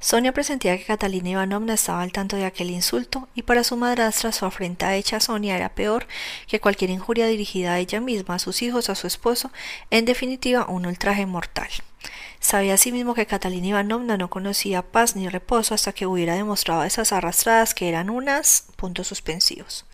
Sonia 0.00 0.32
presentía 0.32 0.76
que 0.76 0.84
Catalina 0.84 1.30
Ivanovna 1.30 1.74
estaba 1.74 2.02
al 2.02 2.12
tanto 2.12 2.36
de 2.36 2.46
aquel 2.46 2.70
insulto, 2.70 3.28
y 3.34 3.42
para 3.42 3.64
su 3.64 3.76
madrastra 3.76 4.32
su 4.32 4.46
afrenta 4.46 4.94
hecha 4.94 5.16
a 5.16 5.20
Sonia 5.20 5.56
era 5.56 5.74
peor 5.74 6.06
que 6.46 6.60
cualquier 6.60 6.90
injuria 6.90 7.26
dirigida 7.26 7.74
a 7.74 7.78
ella 7.78 8.00
misma, 8.00 8.36
a 8.36 8.38
sus 8.38 8.62
hijos, 8.62 8.88
a 8.88 8.94
su 8.94 9.06
esposo, 9.06 9.50
en 9.90 10.04
definitiva 10.04 10.66
un 10.68 10.86
ultraje 10.86 11.26
mortal. 11.26 11.68
Sabía 12.40 12.74
asimismo 12.74 13.14
que 13.14 13.26
Catalina 13.26 13.68
Ivanovna 13.68 14.16
no 14.16 14.30
conocía 14.30 14.82
paz 14.82 15.16
ni 15.16 15.28
reposo 15.28 15.74
hasta 15.74 15.92
que 15.92 16.06
hubiera 16.06 16.34
demostrado 16.34 16.84
esas 16.84 17.12
arrastradas 17.12 17.74
que 17.74 17.88
eran 17.88 18.10
unas 18.10 18.66
puntos 18.76 19.08
suspensivos. 19.08 19.84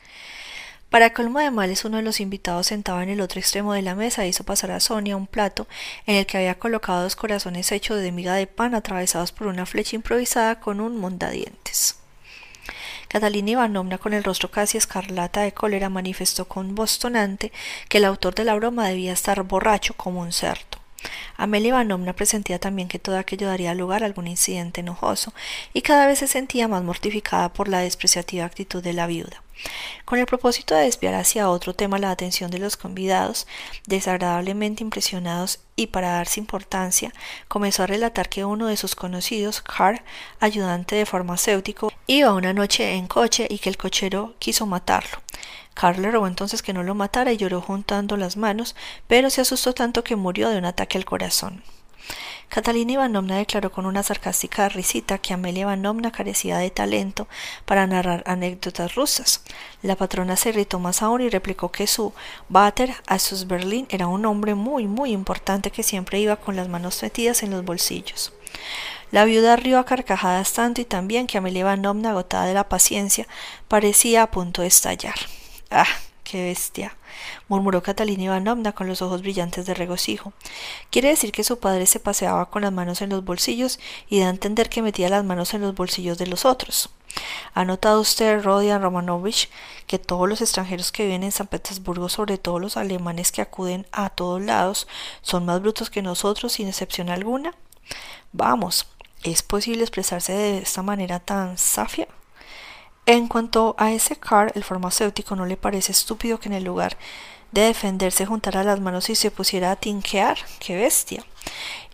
Para 0.91 1.13
colmo 1.13 1.41
de 1.41 1.51
males, 1.51 1.85
uno 1.85 1.97
de 1.97 2.05
los 2.05 2.21
invitados 2.21 2.69
sentado 2.69 3.01
en 3.01 3.09
el 3.09 3.21
otro 3.21 3.41
extremo 3.41 3.73
de 3.73 3.83
la 3.83 3.97
mesa 3.97 4.27
hizo 4.27 4.45
pasar 4.45 4.71
a 4.71 4.79
Sonia 4.79 5.17
un 5.17 5.27
plato 5.27 5.67
en 6.07 6.15
el 6.15 6.27
que 6.27 6.37
había 6.37 6.59
colocado 6.59 7.03
dos 7.03 7.17
corazones 7.17 7.73
hechos 7.73 8.01
de 8.01 8.13
miga 8.13 8.35
de 8.35 8.47
pan 8.47 8.77
atravesados 8.77 9.33
por 9.33 9.49
una 9.49 9.67
flecha 9.67 9.97
improvisada 9.97 10.61
con 10.61 10.81
un 10.81 10.97
mondadientes. 10.97 11.97
Catalina 13.09 13.51
Ivanovna, 13.51 13.99
con 13.99 14.13
el 14.13 14.23
rostro 14.23 14.51
casi 14.53 14.79
escarlata 14.79 15.41
de 15.41 15.53
cólera, 15.53 15.89
manifestó 15.89 16.47
con 16.47 16.77
voz 16.77 17.01
tonante 17.01 17.51
que 17.89 17.99
el 17.99 18.05
autor 18.05 18.37
de 18.37 18.45
la 18.45 18.55
broma 18.55 18.87
debía 18.87 19.13
estar 19.13 19.43
borracho 19.43 19.95
como 19.95 20.21
un 20.21 20.31
cerdo. 20.31 20.84
Amelia 21.37 21.69
Ivanovna 21.69 22.13
presentía 22.13 22.59
también 22.59 22.89
que 22.89 22.99
todo 22.99 23.19
aquello 23.19 23.47
daría 23.47 23.75
lugar 23.75 24.03
a 24.03 24.07
algún 24.07 24.27
incidente 24.27 24.81
enojoso, 24.81 25.33
y 25.73 25.83
cada 25.83 26.07
vez 26.07 26.19
se 26.19 26.27
sentía 26.27 26.67
más 26.67 26.83
mortificada 26.83 27.53
por 27.53 27.69
la 27.69 27.79
despreciativa 27.79 28.45
actitud 28.45 28.83
de 28.83 28.93
la 28.95 29.07
viuda. 29.07 29.44
Con 30.05 30.19
el 30.19 30.27
propósito 30.27 30.75
de 30.75 30.85
desviar 30.85 31.15
hacia 31.15 31.49
otro 31.49 31.75
tema 31.75 31.99
la 31.99 32.11
atención 32.11 32.51
de 32.51 32.59
los 32.59 32.77
convidados, 32.77 33.47
desagradablemente 33.87 34.83
impresionados 34.83 35.61
y 35.77 35.89
para 35.89 36.11
darse 36.11 36.41
importancia, 36.41 37.13
comenzó 37.49 37.83
a 37.83 37.87
relatar 37.87 38.29
que 38.29 38.45
uno 38.45 38.67
de 38.67 38.77
sus 38.77 38.95
conocidos, 38.95 39.63
Carr, 39.63 40.05
ayudante 40.41 40.97
de 40.97 41.07
farmacéutico, 41.07 41.93
iba 42.07 42.35
una 42.35 42.53
noche 42.53 42.93
en 42.95 43.07
coche 43.07 43.47
y 43.49 43.59
que 43.59 43.71
el 43.71 43.77
cochero 43.77 44.35
quiso 44.39 44.67
matarlo. 44.67 45.19
Carl 45.75 46.01
le 46.01 46.11
rogó 46.11 46.27
entonces 46.27 46.63
que 46.63 46.73
no 46.73 46.83
lo 46.83 46.95
matara 46.95 47.33
y 47.33 47.37
lloró 47.37 47.61
juntando 47.61 48.17
las 48.17 48.37
manos, 48.37 48.77
pero 49.09 49.29
se 49.31 49.41
asustó 49.41 49.75
tanto 49.75 50.05
que 50.05 50.17
murió 50.17 50.49
de 50.49 50.59
un 50.59 50.65
ataque 50.65 50.99
al 50.99 51.05
corazón. 51.05 51.63
Catalina 52.55 52.93
Ivanovna 52.93 53.39
declaró 53.39 53.73
con 53.73 53.85
una 53.85 54.05
sarcástica 54.05 54.69
risita 54.69 55.19
que 55.19 55.35
Amelia 55.35 55.63
Ivanovna 55.63 56.13
carecía 56.13 56.57
de 56.57 56.71
talento 56.71 57.27
para 57.65 57.85
narrar 57.89 58.23
anécdotas 58.29 58.95
rusas. 58.95 59.43
La 59.83 59.97
patrona 59.97 60.37
se 60.37 60.51
irritó 60.51 60.79
más 60.79 61.03
aún 61.03 61.23
y 61.23 61.29
replicó 61.29 61.73
que 61.73 61.89
su 61.89 62.13
Vater 62.49 62.95
sus 63.19 63.49
Berlín 63.49 63.89
era 63.91 64.07
un 64.07 64.25
hombre 64.25 64.55
muy, 64.55 64.87
muy 64.87 65.11
importante 65.11 65.73
que 65.73 65.83
siempre 65.83 66.21
iba 66.21 66.37
con 66.37 66.55
las 66.55 66.69
manos 66.69 67.03
metidas 67.03 67.43
en 67.43 67.51
los 67.51 67.65
bolsillos. 67.65 68.33
La 69.11 69.25
viuda 69.25 69.57
rió 69.57 69.81
a 69.81 69.85
carcajadas 69.85 70.53
tanto 70.53 70.81
y 70.81 70.85
también 70.85 71.27
que 71.27 71.39
Amelia 71.39 71.63
Ivanovna, 71.63 72.11
agotada 72.11 72.47
de 72.47 72.55
la 72.55 72.69
paciencia, 72.69 73.27
parecía 73.67 74.23
a 74.23 74.31
punto 74.31 74.63
de 74.63 74.69
estallar. 74.69 75.17
Ah, 75.73 75.89
qué 76.23 76.45
bestia 76.45 76.97
murmuró 77.49 77.83
Catalina 77.83 78.25
Ivanovna 78.25 78.73
con 78.73 78.87
los 78.87 79.03
ojos 79.03 79.23
brillantes 79.23 79.67
de 79.67 79.75
regocijo. 79.75 80.33
Quiere 80.91 81.09
decir 81.09 81.33
que 81.33 81.45
su 81.45 81.59
padre 81.59 81.87
se 81.87 82.01
paseaba 82.01 82.51
con 82.51 82.63
las 82.63 82.73
manos 82.73 83.03
en 83.03 83.11
los 83.11 83.25
bolsillos 83.25 83.79
y 84.09 84.21
da 84.21 84.27
a 84.27 84.31
entender 84.31 84.69
que 84.69 84.83
metía 84.83 85.09
las 85.09 85.25
manos 85.25 85.55
en 85.55 85.63
los 85.63 85.75
bolsillos 85.75 86.19
de 86.19 86.27
los 86.27 86.45
otros. 86.45 86.91
¿Ha 87.55 87.65
notado 87.65 88.01
usted, 88.01 88.43
Rodian 88.43 88.83
Romanovich, 88.83 89.49
que 89.87 89.99
todos 89.99 90.29
los 90.29 90.41
extranjeros 90.41 90.91
que 90.91 91.05
viven 91.05 91.23
en 91.23 91.33
San 91.33 91.47
Petersburgo, 91.47 92.09
sobre 92.09 92.39
todo 92.39 92.59
los 92.59 92.77
alemanes 92.77 93.31
que 93.31 93.43
acuden 93.43 93.87
a 93.93 94.11
todos 94.11 94.43
lados, 94.43 94.89
son 95.23 95.45
más 95.45 95.61
brutos 95.61 95.91
que 95.91 96.03
nosotros, 96.03 96.55
sin 96.55 96.69
excepción 96.69 97.11
alguna? 97.11 97.55
Vamos, 98.33 98.87
¿es 99.23 99.43
posible 99.43 99.83
expresarse 99.83 100.33
de 100.33 100.59
esta 100.59 100.83
manera 100.83 101.21
tan 101.21 101.57
safia? 101.57 102.09
En 103.07 103.29
cuanto 103.29 103.75
a 103.79 103.93
ese 103.93 104.17
Carr, 104.17 104.51
el 104.55 104.65
farmacéutico 104.65 105.37
no 105.37 105.45
le 105.45 105.59
parece 105.59 105.93
estúpido 105.93 106.41
que 106.41 106.49
en 106.49 106.55
el 106.55 106.65
lugar 106.65 106.97
de 107.53 107.61
defenderse 107.61 108.25
juntara 108.25 108.65
las 108.65 108.81
manos 108.81 109.11
y 109.11 109.15
se 109.15 109.31
pusiera 109.31 109.71
a 109.71 109.77
tinquear. 109.77 110.39
¡Qué 110.59 110.75
bestia! 110.75 111.23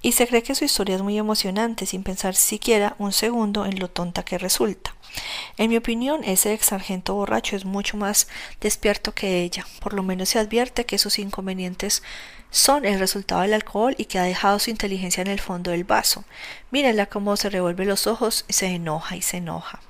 Y 0.03 0.12
se 0.12 0.29
cree 0.29 0.44
que 0.44 0.55
su 0.55 0.64
historia 0.64 0.94
es 0.94 1.03
muy 1.03 1.18
emocionante, 1.18 1.85
sin 1.85 2.05
pensar 2.05 2.37
siquiera 2.37 2.94
un 2.99 3.12
segundo 3.12 3.66
en 3.66 3.81
lo 3.81 3.88
tonta 3.88 4.25
que 4.25 4.38
resulta. 4.38 4.94
En 5.59 5.70
mi 5.70 5.77
opinión, 5.77 6.23
ese 6.23 6.53
ex 6.53 6.66
sargento 6.66 7.14
borracho 7.14 7.57
es 7.57 7.64
mucho 7.64 7.96
más 7.96 8.29
despierto 8.61 9.12
que 9.12 9.42
ella. 9.42 9.66
Por 9.81 9.94
lo 9.94 10.05
menos 10.05 10.29
se 10.29 10.38
advierte 10.38 10.87
que 10.87 10.96
sus 10.96 11.18
inconvenientes 11.18 12.05
son 12.51 12.85
el 12.85 13.01
resultado 13.01 13.40
del 13.40 13.55
alcohol 13.55 13.96
y 13.99 14.05
que 14.05 14.20
ha 14.20 14.23
dejado 14.23 14.61
su 14.61 14.70
inteligencia 14.70 15.23
en 15.23 15.27
el 15.27 15.40
fondo 15.40 15.73
del 15.73 15.83
vaso. 15.83 16.25
Mírenla 16.70 17.07
cómo 17.07 17.37
se 17.37 17.51
revuelve 17.51 17.85
los 17.85 18.07
ojos 18.07 18.44
y 18.46 18.53
se 18.53 18.68
enoja 18.68 19.16
y 19.16 19.23
se 19.23 19.38
enoja. 19.38 19.81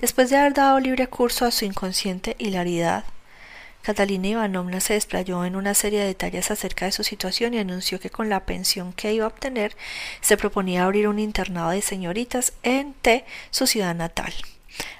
Después 0.00 0.30
de 0.30 0.38
haber 0.38 0.54
dado 0.54 0.80
libre 0.80 1.08
curso 1.08 1.44
a 1.44 1.50
su 1.50 1.66
inconsciente 1.66 2.34
hilaridad, 2.38 3.04
Catalina 3.82 4.28
Ivanovna 4.28 4.80
se 4.80 4.94
desplayó 4.94 5.44
en 5.44 5.56
una 5.56 5.74
serie 5.74 6.00
de 6.00 6.06
detalles 6.06 6.50
acerca 6.50 6.86
de 6.86 6.92
su 6.92 7.04
situación 7.04 7.52
y 7.52 7.58
anunció 7.58 8.00
que 8.00 8.08
con 8.08 8.30
la 8.30 8.46
pensión 8.46 8.94
que 8.94 9.12
iba 9.12 9.26
a 9.26 9.28
obtener 9.28 9.76
se 10.22 10.38
proponía 10.38 10.84
abrir 10.84 11.06
un 11.06 11.18
internado 11.18 11.70
de 11.70 11.82
señoritas 11.82 12.54
en 12.62 12.94
T, 12.94 13.26
su 13.50 13.66
ciudad 13.66 13.94
natal. 13.94 14.32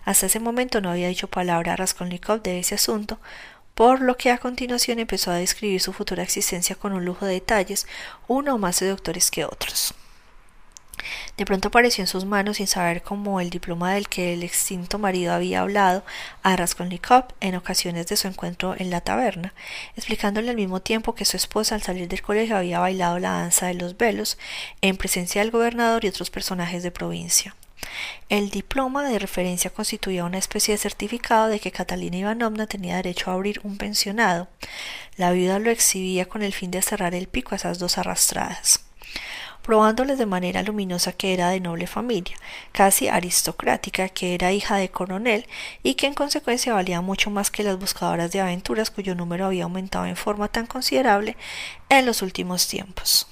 Hasta 0.05 0.27
ese 0.27 0.39
momento 0.39 0.83
no 0.83 0.91
había 0.91 1.09
dicho 1.09 1.29
palabra 1.29 1.73
a 1.73 1.77
Raskolnikov 1.77 2.43
de 2.43 2.59
ese 2.59 2.75
asunto, 2.75 3.19
por 3.75 4.03
lo 4.03 4.19
que 4.19 4.31
a 4.31 4.37
continuación 4.37 4.99
empezó 4.99 5.31
a 5.31 5.37
describir 5.37 5.81
su 5.81 5.95
futura 5.95 6.23
existencia 6.23 6.77
con 6.77 6.93
un 6.93 7.07
lujo 7.07 7.25
de 7.25 7.35
detalles, 7.35 7.87
uno 8.29 8.59
más 8.59 8.77
seductores 8.77 9.31
que 9.31 9.47
otros. 9.47 9.95
De 11.37 11.45
pronto 11.45 11.69
apareció 11.69 12.03
en 12.03 12.09
sus 12.09 12.25
manos, 12.25 12.59
sin 12.59 12.67
saber 12.67 13.03
cómo 13.03 13.41
el 13.41 13.51
diploma 13.51 13.95
del 13.95 14.09
que 14.09 14.35
el 14.35 14.43
extinto 14.43 14.99
marido 14.99 15.33
había 15.33 15.61
hablado 15.61 16.05
a 16.43 16.57
Raskolnikov 16.57 17.25
en 17.41 17.55
ocasiones 17.55 18.07
de 18.07 18.17
su 18.17 18.29
encuentro 18.29 18.75
en 18.79 18.91
la 18.91 19.01
taberna, 19.01 19.55
explicándole 19.97 20.51
al 20.51 20.57
mismo 20.57 20.81
tiempo 20.81 21.15
que 21.15 21.25
su 21.25 21.37
esposa 21.37 21.75
al 21.75 21.83
salir 21.83 22.09
del 22.09 22.23
colegio 22.23 22.57
había 22.57 22.79
bailado 22.81 23.19
la 23.19 23.33
danza 23.33 23.67
de 23.67 23.75
los 23.75 23.97
velos 23.97 24.39
en 24.81 24.97
presencia 24.97 25.41
del 25.41 25.51
gobernador 25.51 26.05
y 26.05 26.09
otros 26.09 26.31
personajes 26.31 26.83
de 26.83 26.91
provincia. 26.91 27.55
El 28.29 28.51
diploma 28.51 29.09
de 29.09 29.19
referencia 29.19 29.71
constituía 29.71 30.25
una 30.25 30.39
especie 30.39 30.75
de 30.75 30.79
certificado 30.79 31.49
de 31.49 31.61
que 31.61 31.73
Catalina 31.73 32.19
Ivanovna 32.19 32.67
tenía 32.67 32.97
derecho 32.97 33.31
a 33.31 33.35
abrir 33.35 33.61
un 33.65 33.79
pensionado. 33.79 34.49
La 35.17 35.33
viuda 35.33 35.59
lo 35.59 35.71
exhibía 35.71 36.27
con 36.27 36.43
el 36.43 36.53
fin 36.53 36.71
de 36.71 36.83
cerrar 36.83 37.15
el 37.15 37.27
pico 37.27 37.55
a 37.55 37.57
esas 37.57 37.79
dos 37.79 37.99
arrastradas 37.99 38.90
probándoles 39.71 40.19
de 40.19 40.27
manera 40.27 40.65
luminosa 40.65 41.13
que 41.13 41.33
era 41.33 41.49
de 41.51 41.61
noble 41.61 41.87
familia, 41.87 42.35
casi 42.73 43.07
aristocrática, 43.07 44.09
que 44.09 44.35
era 44.35 44.51
hija 44.51 44.75
de 44.75 44.89
coronel 44.89 45.47
y 45.85 45.95
que 45.95 46.09
en 46.09 46.15
consecuencia 46.15 46.75
valía 46.75 47.01
mucho 47.03 47.31
más 47.31 47.53
que 47.53 47.63
las 47.63 47.79
buscadoras 47.79 48.33
de 48.33 48.41
aventuras 48.41 48.91
cuyo 48.91 49.15
número 49.15 49.47
había 49.47 49.63
aumentado 49.63 50.07
en 50.07 50.17
forma 50.17 50.49
tan 50.49 50.67
considerable 50.67 51.37
en 51.89 52.05
los 52.05 52.21
últimos 52.21 52.67
tiempos. 52.67 53.29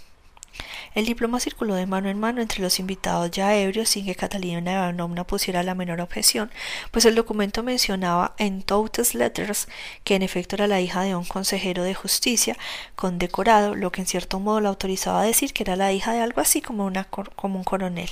El 0.98 1.06
diploma 1.06 1.38
circuló 1.38 1.76
de 1.76 1.86
mano 1.86 2.08
en 2.08 2.18
mano 2.18 2.42
entre 2.42 2.60
los 2.60 2.80
invitados 2.80 3.30
ya 3.30 3.54
ebrios 3.54 3.88
sin 3.88 4.04
que 4.04 4.16
Catalina 4.16 4.72
Ivanovna 4.72 5.24
pusiera 5.24 5.62
la 5.62 5.76
menor 5.76 6.00
objeción, 6.00 6.50
pues 6.90 7.04
el 7.04 7.14
documento 7.14 7.62
mencionaba 7.62 8.34
en 8.36 8.62
Totes 8.62 9.14
Letters 9.14 9.68
que 10.02 10.16
en 10.16 10.22
efecto 10.22 10.56
era 10.56 10.66
la 10.66 10.80
hija 10.80 11.02
de 11.02 11.14
un 11.14 11.24
consejero 11.24 11.84
de 11.84 11.94
justicia 11.94 12.56
condecorado, 12.96 13.76
lo 13.76 13.92
que 13.92 14.00
en 14.00 14.08
cierto 14.08 14.40
modo 14.40 14.60
la 14.60 14.70
autorizaba 14.70 15.20
a 15.20 15.24
decir 15.24 15.52
que 15.52 15.62
era 15.62 15.76
la 15.76 15.92
hija 15.92 16.12
de 16.14 16.20
algo 16.20 16.40
así 16.40 16.60
como, 16.60 16.84
una, 16.84 17.06
un 17.44 17.62
coronel. 17.62 18.10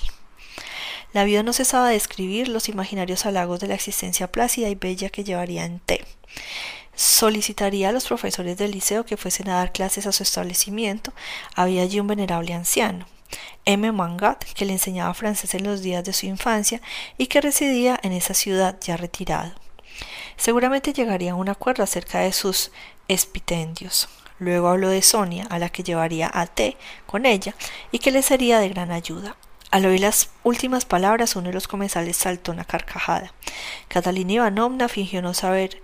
La 1.13 1.25
viuda 1.25 1.43
no 1.43 1.53
cesaba 1.53 1.89
de 1.89 1.97
escribir 1.97 2.47
los 2.47 2.69
imaginarios 2.69 3.27
halagos 3.27 3.59
de 3.59 3.67
la 3.67 3.75
existencia 3.75 4.31
plácida 4.31 4.69
y 4.69 4.77
bella 4.77 5.09
que 5.09 5.25
llevaría 5.25 5.65
en 5.65 5.81
té 5.81 6.05
solicitaría 6.97 7.91
a 7.91 7.93
los 7.93 8.07
profesores 8.07 8.57
del 8.57 8.73
liceo 8.73 9.05
que 9.05 9.17
fuesen 9.17 9.49
a 9.49 9.59
dar 9.59 9.71
clases 9.71 10.07
a 10.07 10.13
su 10.13 10.25
establecimiento. 10.25 11.13
Había 11.55 11.83
allí 11.83 12.01
un 12.01 12.09
venerable 12.09 12.55
anciano, 12.55 13.07
M. 13.65 13.93
Mangat, 13.93 14.45
que 14.45 14.65
le 14.65 14.73
enseñaba 14.73 15.15
francés 15.15 15.55
en 15.55 15.65
los 15.65 15.83
días 15.83 16.03
de 16.03 16.13
su 16.13 16.27
infancia 16.27 16.81
y 17.19 17.27
que 17.27 17.41
residía 17.41 18.01
en 18.03 18.13
esa 18.13 18.35
ciudad 18.35 18.77
ya 18.81 18.97
retirado. 18.97 19.53
Seguramente 20.37 20.93
llegaría 20.93 21.33
a 21.33 21.37
un 21.37 21.49
acuerdo 21.49 21.83
acerca 21.83 22.21
de 22.21 22.33
sus 22.33 22.73
espitendios. 23.09 24.09
Luego 24.39 24.69
habló 24.69 24.89
de 24.89 25.01
Sonia, 25.03 25.47
a 25.49 25.59
la 25.59 25.71
que 25.71 25.83
llevaría 25.83 26.31
a 26.33 26.47
té 26.47 26.77
con 27.07 27.25
ella 27.25 27.55
y 27.91 27.99
que 28.01 28.11
le 28.11 28.23
sería 28.23 28.59
de 28.59 28.69
gran 28.69 28.91
ayuda. 28.91 29.37
Al 29.71 29.87
oír 29.87 30.01
las 30.01 30.31
últimas 30.45 30.85
palabras, 30.85 31.37
uno 31.37 31.49
de 31.49 31.55
los 31.55 31.69
comensales 31.69 32.17
saltó 32.17 32.53
una 32.53 32.65
carcajada. 32.65 33.33
Catalina 33.89 34.35
Ivanovna 34.35 34.89
fingió 34.89 35.23
no 35.23 35.35
saber 35.35 35.83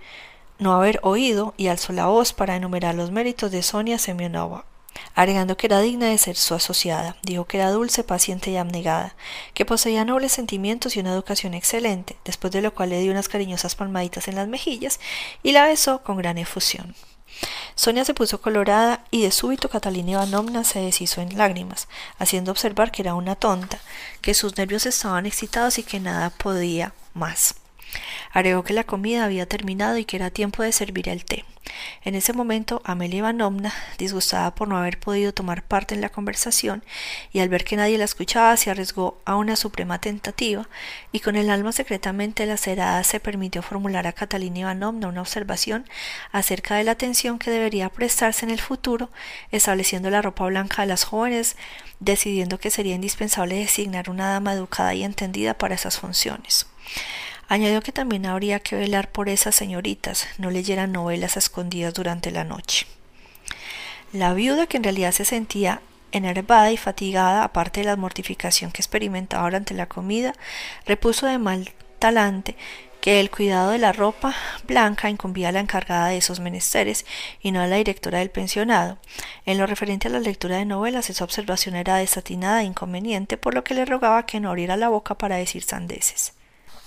no 0.63 0.73
haber 0.73 0.99
oído 1.03 1.53
y 1.57 1.67
alzó 1.67 1.93
la 1.93 2.07
voz 2.07 2.33
para 2.33 2.55
enumerar 2.55 2.95
los 2.95 3.11
méritos 3.11 3.51
de 3.51 3.61
Sonia 3.61 3.99
Semionova, 3.99 4.65
agregando 5.13 5.57
que 5.57 5.67
era 5.67 5.81
digna 5.81 6.07
de 6.07 6.17
ser 6.17 6.37
su 6.37 6.55
asociada. 6.55 7.17
Dijo 7.21 7.45
que 7.45 7.57
era 7.57 7.69
dulce, 7.69 8.03
paciente 8.03 8.49
y 8.49 8.57
abnegada, 8.57 9.15
que 9.53 9.65
poseía 9.65 10.05
nobles 10.05 10.31
sentimientos 10.31 10.95
y 10.95 11.01
una 11.01 11.13
educación 11.13 11.53
excelente, 11.53 12.15
después 12.25 12.51
de 12.53 12.61
lo 12.61 12.73
cual 12.73 12.89
le 12.89 13.01
dio 13.01 13.11
unas 13.11 13.27
cariñosas 13.27 13.75
palmaditas 13.75 14.27
en 14.27 14.35
las 14.35 14.47
mejillas 14.47 14.99
y 15.43 15.51
la 15.51 15.65
besó 15.65 16.01
con 16.01 16.17
gran 16.17 16.37
efusión. 16.37 16.95
Sonia 17.75 18.05
se 18.05 18.13
puso 18.13 18.41
colorada 18.41 19.03
y 19.11 19.23
de 19.23 19.31
súbito 19.31 19.69
Catalina 19.69 20.11
Ivanovna 20.11 20.63
se 20.63 20.79
deshizo 20.79 21.19
en 21.19 21.37
lágrimas, 21.37 21.87
haciendo 22.19 22.51
observar 22.51 22.91
que 22.91 23.01
era 23.01 23.15
una 23.15 23.35
tonta, 23.35 23.79
que 24.21 24.33
sus 24.33 24.55
nervios 24.57 24.85
estaban 24.85 25.25
excitados 25.25 25.77
y 25.77 25.83
que 25.83 25.99
nada 25.99 26.29
podía 26.29 26.93
más. 27.13 27.55
Agregó 28.31 28.63
que 28.63 28.73
la 28.73 28.83
comida 28.83 29.25
había 29.25 29.45
terminado 29.45 29.97
y 29.97 30.05
que 30.05 30.17
era 30.17 30.29
tiempo 30.29 30.63
de 30.63 30.71
servir 30.71 31.09
el 31.09 31.25
té. 31.25 31.45
En 32.03 32.15
ese 32.15 32.33
momento, 32.33 32.81
Amelia 32.83 33.19
Ivanovna, 33.19 33.73
disgustada 33.97 34.53
por 34.53 34.67
no 34.67 34.77
haber 34.77 34.99
podido 34.99 35.33
tomar 35.33 35.63
parte 35.63 35.95
en 35.95 36.01
la 36.01 36.09
conversación 36.09 36.83
y 37.31 37.39
al 37.39 37.49
ver 37.49 37.63
que 37.63 37.77
nadie 37.77 37.97
la 37.97 38.03
escuchaba, 38.03 38.57
se 38.57 38.69
arriesgó 38.69 39.21
a 39.25 39.35
una 39.35 39.55
suprema 39.55 39.99
tentativa 39.99 40.67
y 41.11 41.21
con 41.21 41.35
el 41.35 41.49
alma 41.49 41.71
secretamente 41.71 42.45
lacerada 42.45 43.03
se 43.03 43.19
permitió 43.19 43.61
formular 43.61 44.07
a 44.07 44.13
Catalina 44.13 44.59
Ivanovna 44.59 45.07
una 45.07 45.21
observación 45.21 45.85
acerca 46.31 46.75
de 46.75 46.83
la 46.83 46.91
atención 46.91 47.39
que 47.39 47.51
debería 47.51 47.89
prestarse 47.89 48.45
en 48.45 48.51
el 48.51 48.59
futuro, 48.59 49.09
estableciendo 49.51 50.09
la 50.09 50.21
ropa 50.21 50.45
blanca 50.45 50.81
de 50.81 50.89
las 50.89 51.05
jóvenes, 51.05 51.55
decidiendo 51.99 52.59
que 52.59 52.71
sería 52.71 52.95
indispensable 52.95 53.55
designar 53.55 54.09
una 54.09 54.29
dama 54.29 54.53
educada 54.53 54.93
y 54.93 55.03
entendida 55.03 55.53
para 55.53 55.75
esas 55.75 55.97
funciones. 55.97 56.67
Añadió 57.53 57.81
que 57.81 57.91
también 57.91 58.25
habría 58.25 58.61
que 58.61 58.75
velar 58.75 59.11
por 59.11 59.29
esas 59.29 59.53
señoritas, 59.53 60.27
no 60.39 60.49
leyeran 60.49 60.91
novelas 60.91 61.37
escondidas 61.37 61.93
durante 61.93 62.31
la 62.31 62.43
noche. 62.43 62.87
La 64.11 64.33
viuda, 64.33 64.65
que 64.65 64.77
en 64.77 64.83
realidad 64.83 65.11
se 65.11 65.23
sentía 65.23 65.79
enervada 66.11 66.71
y 66.71 66.77
fatigada, 66.77 67.43
aparte 67.43 67.81
de 67.81 67.85
la 67.85 67.95
mortificación 67.95 68.71
que 68.71 68.81
experimentaba 68.81 69.43
durante 69.43 69.75
la 69.75 69.85
comida, 69.85 70.33
repuso 70.87 71.27
de 71.27 71.37
mal 71.37 71.71
talante 71.99 72.55
que 73.01 73.19
el 73.19 73.29
cuidado 73.29 73.69
de 73.69 73.77
la 73.77 73.91
ropa 73.91 74.33
blanca 74.65 75.11
incumbía 75.11 75.49
a 75.49 75.51
la 75.51 75.59
encargada 75.59 76.07
de 76.07 76.17
esos 76.17 76.39
menesteres 76.39 77.05
y 77.39 77.51
no 77.51 77.61
a 77.61 77.67
la 77.67 77.75
directora 77.75 78.17
del 78.17 78.31
pensionado. 78.31 78.97
En 79.45 79.59
lo 79.59 79.67
referente 79.67 80.07
a 80.07 80.11
la 80.11 80.19
lectura 80.19 80.57
de 80.57 80.65
novelas, 80.65 81.11
esa 81.11 81.23
observación 81.23 81.75
era 81.75 81.97
desatinada 81.97 82.63
e 82.63 82.65
inconveniente, 82.65 83.37
por 83.37 83.53
lo 83.53 83.63
que 83.63 83.75
le 83.75 83.85
rogaba 83.85 84.25
que 84.25 84.39
no 84.39 84.49
abriera 84.49 84.75
la 84.75 84.89
boca 84.89 85.19
para 85.19 85.35
decir 85.35 85.61
sandeces. 85.61 86.33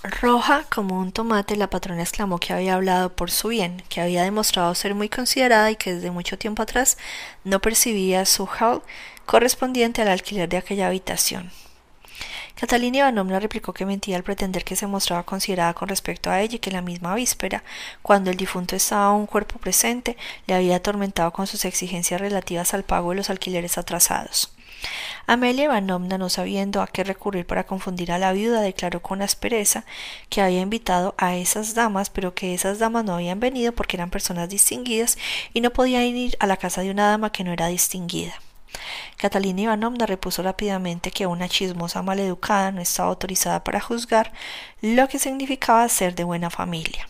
Roja 0.09 0.65
como 0.73 1.01
un 1.01 1.11
tomate, 1.11 1.57
la 1.57 1.69
patrona 1.69 2.03
exclamó 2.03 2.39
que 2.39 2.53
había 2.53 2.75
hablado 2.75 3.15
por 3.17 3.31
su 3.31 3.49
bien, 3.49 3.83
que 3.89 4.01
había 4.01 4.23
demostrado 4.23 4.73
ser 4.77 4.95
muy 4.95 5.09
considerada 5.09 5.71
y 5.71 5.77
que 5.77 5.95
desde 5.95 6.13
mucho 6.13 6.39
tiempo 6.39 6.63
atrás 6.63 6.97
no 7.43 7.61
percibía 7.61 8.25
su 8.25 8.47
hall 8.47 8.83
correspondiente 9.25 10.03
al 10.03 10.09
alquiler 10.09 10.49
de 10.49 10.59
aquella 10.59 10.87
habitación. 10.87 11.51
Catalina 12.55 12.99
Ivanovna 12.99 13.41
replicó 13.41 13.75
que 13.75 13.85
mentía 13.85 14.17
al 14.17 14.23
pretender 14.23 14.65
que 14.65 14.77
se 14.77 14.87
mostraba 14.87 15.25
considerada 15.25 15.75
con 15.75 15.89
respecto 15.89 16.31
a 16.31 16.41
ella 16.41 16.57
y 16.57 16.61
que 16.61 16.71
la 16.71 16.83
misma 16.83 17.15
víspera, 17.17 17.65
cuando 18.01 18.31
el 18.31 18.37
difunto 18.37 18.77
estaba 18.77 19.13
un 19.13 19.27
cuerpo 19.27 19.59
presente, 19.59 20.17
le 20.47 20.55
había 20.55 20.77
atormentado 20.77 21.33
con 21.33 21.49
sus 21.49 21.65
exigencias 21.65 22.21
relativas 22.21 22.73
al 22.75 22.85
pago 22.85 23.11
de 23.11 23.17
los 23.17 23.29
alquileres 23.29 23.77
atrasados. 23.77 24.56
Amelia 25.27 25.65
Ivanovna, 25.65 26.19
no 26.19 26.29
sabiendo 26.29 26.83
a 26.83 26.87
qué 26.87 27.05
recurrir 27.05 27.47
para 27.47 27.67
confundir 27.67 28.13
a 28.13 28.19
la 28.19 28.33
viuda, 28.33 28.61
declaró 28.61 29.03
con 29.03 29.23
aspereza 29.23 29.85
que 30.29 30.41
había 30.41 30.61
invitado 30.61 31.15
a 31.19 31.37
esas 31.37 31.75
damas, 31.75 32.11
pero 32.11 32.35
que 32.35 32.55
esas 32.55 32.79
damas 32.79 33.05
no 33.05 33.15
habían 33.15 33.41
venido 33.41 33.73
porque 33.73 33.97
eran 33.97 34.11
personas 34.11 34.49
distinguidas 34.49 35.19
y 35.53 35.61
no 35.61 35.71
podían 35.71 36.05
ir 36.05 36.37
a 36.41 36.47
la 36.47 36.57
casa 36.57 36.83
de 36.83 36.91
una 36.91 37.09
dama 37.09 37.33
que 37.33 37.45
no 37.45 37.53
era 37.53 37.67
distinguida. 37.67 38.35
Catalina 39.17 39.63
Ivanovna 39.63 40.07
repuso 40.07 40.43
rápidamente 40.43 41.11
que 41.11 41.27
una 41.27 41.49
chismosa 41.49 42.03
maleducada 42.03 42.73
no 42.73 42.81
estaba 42.81 43.09
autorizada 43.09 43.65
para 43.65 43.81
juzgar 43.81 44.33
lo 44.83 45.09
que 45.09 45.19
significaba 45.19 45.89
ser 45.89 46.15
de 46.15 46.25
buena 46.25 46.51
familia. 46.51 47.09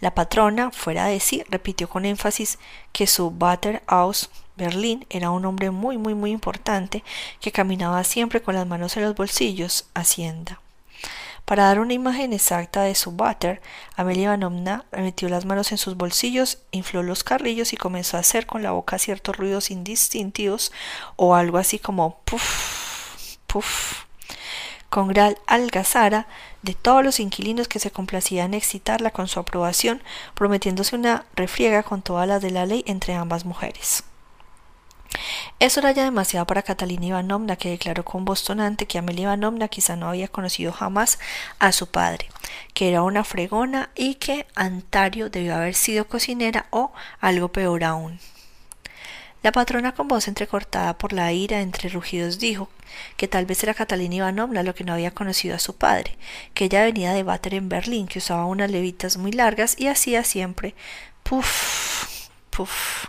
La 0.00 0.14
patrona, 0.14 0.70
fuera 0.70 1.06
de 1.06 1.20
sí, 1.20 1.44
repitió 1.48 1.88
con 1.88 2.04
énfasis 2.04 2.58
que 2.92 3.06
su 3.06 3.30
Berlín 4.56 5.06
era 5.10 5.30
un 5.30 5.44
hombre 5.44 5.70
muy 5.70 5.98
muy 5.98 6.14
muy 6.14 6.30
importante 6.30 7.02
que 7.40 7.52
caminaba 7.52 8.04
siempre 8.04 8.42
con 8.42 8.54
las 8.54 8.66
manos 8.66 8.96
en 8.96 9.04
los 9.04 9.14
bolsillos, 9.14 9.86
hacienda. 9.94 10.60
Para 11.44 11.64
dar 11.64 11.80
una 11.80 11.92
imagen 11.92 12.32
exacta 12.32 12.82
de 12.82 12.94
su 12.94 13.10
butter, 13.10 13.60
Amelia 13.96 14.24
Ivanovna 14.24 14.84
metió 14.92 15.28
las 15.28 15.44
manos 15.44 15.72
en 15.72 15.78
sus 15.78 15.96
bolsillos, 15.96 16.58
infló 16.70 17.02
los 17.02 17.24
carrillos 17.24 17.72
y 17.72 17.76
comenzó 17.76 18.16
a 18.16 18.20
hacer 18.20 18.46
con 18.46 18.62
la 18.62 18.70
boca 18.70 18.98
ciertos 18.98 19.36
ruidos 19.36 19.70
indistintivos 19.70 20.72
o 21.16 21.34
algo 21.34 21.58
así 21.58 21.78
como 21.78 22.20
puff, 22.24 23.36
puff 23.46 24.04
con 24.88 25.08
gran 25.08 25.36
algazara 25.46 26.26
de 26.60 26.74
todos 26.74 27.02
los 27.02 27.18
inquilinos 27.18 27.66
que 27.66 27.78
se 27.80 27.90
complacían 27.90 28.48
en 28.48 28.54
excitarla 28.54 29.10
con 29.10 29.26
su 29.26 29.40
aprobación, 29.40 30.02
prometiéndose 30.34 30.94
una 30.94 31.24
refriega 31.34 31.82
con 31.82 32.02
todas 32.02 32.28
las 32.28 32.42
de 32.42 32.50
la 32.50 32.66
ley 32.66 32.84
entre 32.86 33.14
ambas 33.14 33.44
mujeres. 33.44 34.04
Eso 35.58 35.80
era 35.80 35.92
ya 35.92 36.04
demasiado 36.04 36.46
para 36.46 36.62
Catalina 36.62 37.06
Ivanovna, 37.06 37.56
que 37.56 37.70
declaró 37.70 38.04
con 38.04 38.24
voz 38.24 38.42
tonante 38.44 38.86
que 38.86 38.98
Amelia 38.98 39.24
Ivanovna 39.24 39.68
quizá 39.68 39.96
no 39.96 40.08
había 40.08 40.28
conocido 40.28 40.72
jamás 40.72 41.18
a 41.58 41.72
su 41.72 41.86
padre, 41.88 42.28
que 42.74 42.88
era 42.88 43.02
una 43.02 43.24
fregona 43.24 43.90
y 43.94 44.16
que 44.16 44.46
Antario 44.54 45.30
debió 45.30 45.54
haber 45.54 45.74
sido 45.74 46.06
cocinera 46.06 46.66
o 46.70 46.92
algo 47.20 47.48
peor 47.52 47.84
aún. 47.84 48.18
La 49.42 49.50
patrona 49.50 49.92
con 49.92 50.06
voz 50.06 50.28
entrecortada 50.28 50.96
por 50.96 51.12
la 51.12 51.32
ira 51.32 51.60
entre 51.60 51.88
rugidos 51.88 52.38
dijo 52.38 52.68
que 53.16 53.26
tal 53.26 53.44
vez 53.44 53.62
era 53.64 53.74
Catalina 53.74 54.16
Ivanovna 54.16 54.62
lo 54.62 54.74
que 54.74 54.84
no 54.84 54.92
había 54.92 55.10
conocido 55.10 55.56
a 55.56 55.58
su 55.58 55.74
padre, 55.74 56.16
que 56.54 56.66
ella 56.66 56.84
venía 56.84 57.12
de 57.12 57.24
Bater 57.24 57.54
en 57.54 57.68
Berlín, 57.68 58.06
que 58.06 58.20
usaba 58.20 58.46
unas 58.46 58.70
levitas 58.70 59.16
muy 59.16 59.32
largas 59.32 59.74
y 59.78 59.88
hacía 59.88 60.22
siempre 60.22 60.74
puf, 61.24 62.28
puf. 62.50 63.06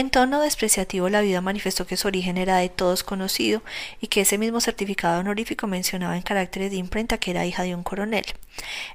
En 0.00 0.08
tono 0.08 0.40
despreciativo 0.40 1.10
la 1.10 1.20
viuda 1.20 1.42
manifestó 1.42 1.86
que 1.86 1.98
su 1.98 2.08
origen 2.08 2.38
era 2.38 2.56
de 2.56 2.70
todos 2.70 3.04
conocido 3.04 3.60
y 4.00 4.06
que 4.06 4.22
ese 4.22 4.38
mismo 4.38 4.62
certificado 4.62 5.20
honorífico 5.20 5.66
mencionaba 5.66 6.16
en 6.16 6.22
caracteres 6.22 6.70
de 6.70 6.78
imprenta 6.78 7.18
que 7.18 7.32
era 7.32 7.44
hija 7.44 7.64
de 7.64 7.74
un 7.74 7.82
coronel. 7.82 8.24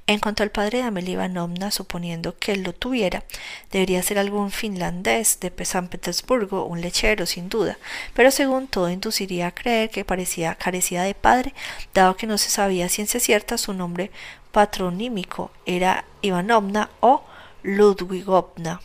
En 0.08 0.18
cuanto 0.18 0.42
al 0.42 0.50
padre 0.50 0.80
de 0.80 0.86
Amelia 0.86 1.14
Ivanovna, 1.14 1.70
suponiendo 1.70 2.36
que 2.40 2.54
él 2.54 2.64
lo 2.64 2.74
tuviera, 2.74 3.24
debería 3.72 4.02
ser 4.02 4.18
algún 4.18 4.50
finlandés 4.50 5.40
de 5.40 5.54
San 5.64 5.90
Petersburgo, 5.90 6.66
un 6.66 6.82
lechero 6.82 7.28
sin 7.28 7.50
duda, 7.50 7.78
pero 8.16 8.32
según 8.32 8.66
todo 8.66 8.90
induciría 8.90 9.46
a 9.46 9.54
creer 9.54 9.92
que 9.92 10.06
parecía 10.06 10.56
carecía 10.56 11.04
de 11.04 11.14
padre, 11.14 11.54
dado 11.94 12.18
que 12.18 12.26
no 12.26 12.40
se 12.40 12.50
sabía 12.50 12.90
ciencia 12.90 13.20
cierta 13.20 13.60
su 13.60 13.76
nombre 13.76 14.10
patronímico 14.52 15.52
era 15.68 16.06
Ivanovna 16.24 16.90
o 17.00 17.24
Ludwigovna. 17.62 18.82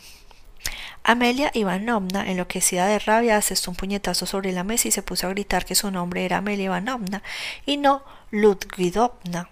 Amelia 1.03 1.51
Ivanovna, 1.53 2.29
enloquecida 2.29 2.85
de 2.85 2.99
rabia, 2.99 3.37
asestó 3.37 3.71
un 3.71 3.77
puñetazo 3.77 4.25
sobre 4.25 4.51
la 4.51 4.63
mesa 4.63 4.87
y 4.87 4.91
se 4.91 5.01
puso 5.01 5.27
a 5.27 5.31
gritar 5.31 5.65
que 5.65 5.75
su 5.75 5.89
nombre 5.91 6.25
era 6.25 6.37
Amelia 6.37 6.65
Ivanovna 6.65 7.23
y 7.65 7.77
no 7.77 8.03
Ludwidovna, 8.31 9.49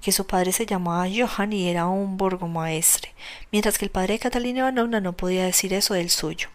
que 0.00 0.12
su 0.12 0.26
padre 0.26 0.52
se 0.52 0.66
llamaba 0.66 1.08
Johann 1.08 1.52
y 1.52 1.68
era 1.68 1.86
un 1.86 2.16
burgomaestre, 2.16 3.12
mientras 3.50 3.76
que 3.76 3.84
el 3.84 3.90
padre 3.90 4.14
de 4.14 4.20
Catalina 4.20 4.60
Ivanovna 4.60 5.00
no 5.00 5.12
podía 5.12 5.44
decir 5.44 5.74
eso 5.74 5.94
del 5.94 6.10
suyo. 6.10 6.48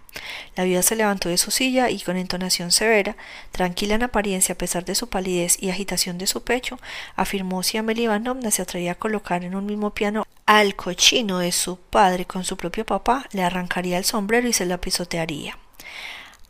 La 0.55 0.63
viuda 0.63 0.81
se 0.81 0.95
levantó 0.95 1.27
de 1.27 1.37
su 1.37 1.51
silla 1.51 1.89
y 1.89 1.99
con 1.99 2.15
entonación 2.15 2.71
severa, 2.71 3.17
tranquila 3.51 3.95
en 3.95 4.03
apariencia 4.03 4.53
a 4.53 4.57
pesar 4.57 4.85
de 4.85 4.95
su 4.95 5.09
palidez 5.09 5.61
y 5.61 5.69
agitación 5.69 6.17
de 6.17 6.27
su 6.27 6.43
pecho, 6.43 6.79
afirmó 7.15 7.63
si 7.63 7.77
Amelia 7.77 8.05
Ivanovna 8.05 8.51
se 8.51 8.61
atrevía 8.61 8.93
a 8.93 8.95
colocar 8.95 9.43
en 9.43 9.55
un 9.55 9.65
mismo 9.65 9.93
piano 9.93 10.25
al 10.45 10.75
cochino 10.75 11.39
de 11.39 11.51
su 11.51 11.77
padre 11.77 12.25
con 12.25 12.45
su 12.45 12.55
propio 12.55 12.85
papá, 12.85 13.27
le 13.31 13.43
arrancaría 13.43 13.97
el 13.97 14.05
sombrero 14.05 14.47
y 14.47 14.53
se 14.53 14.65
la 14.65 14.79
pisotearía. 14.79 15.57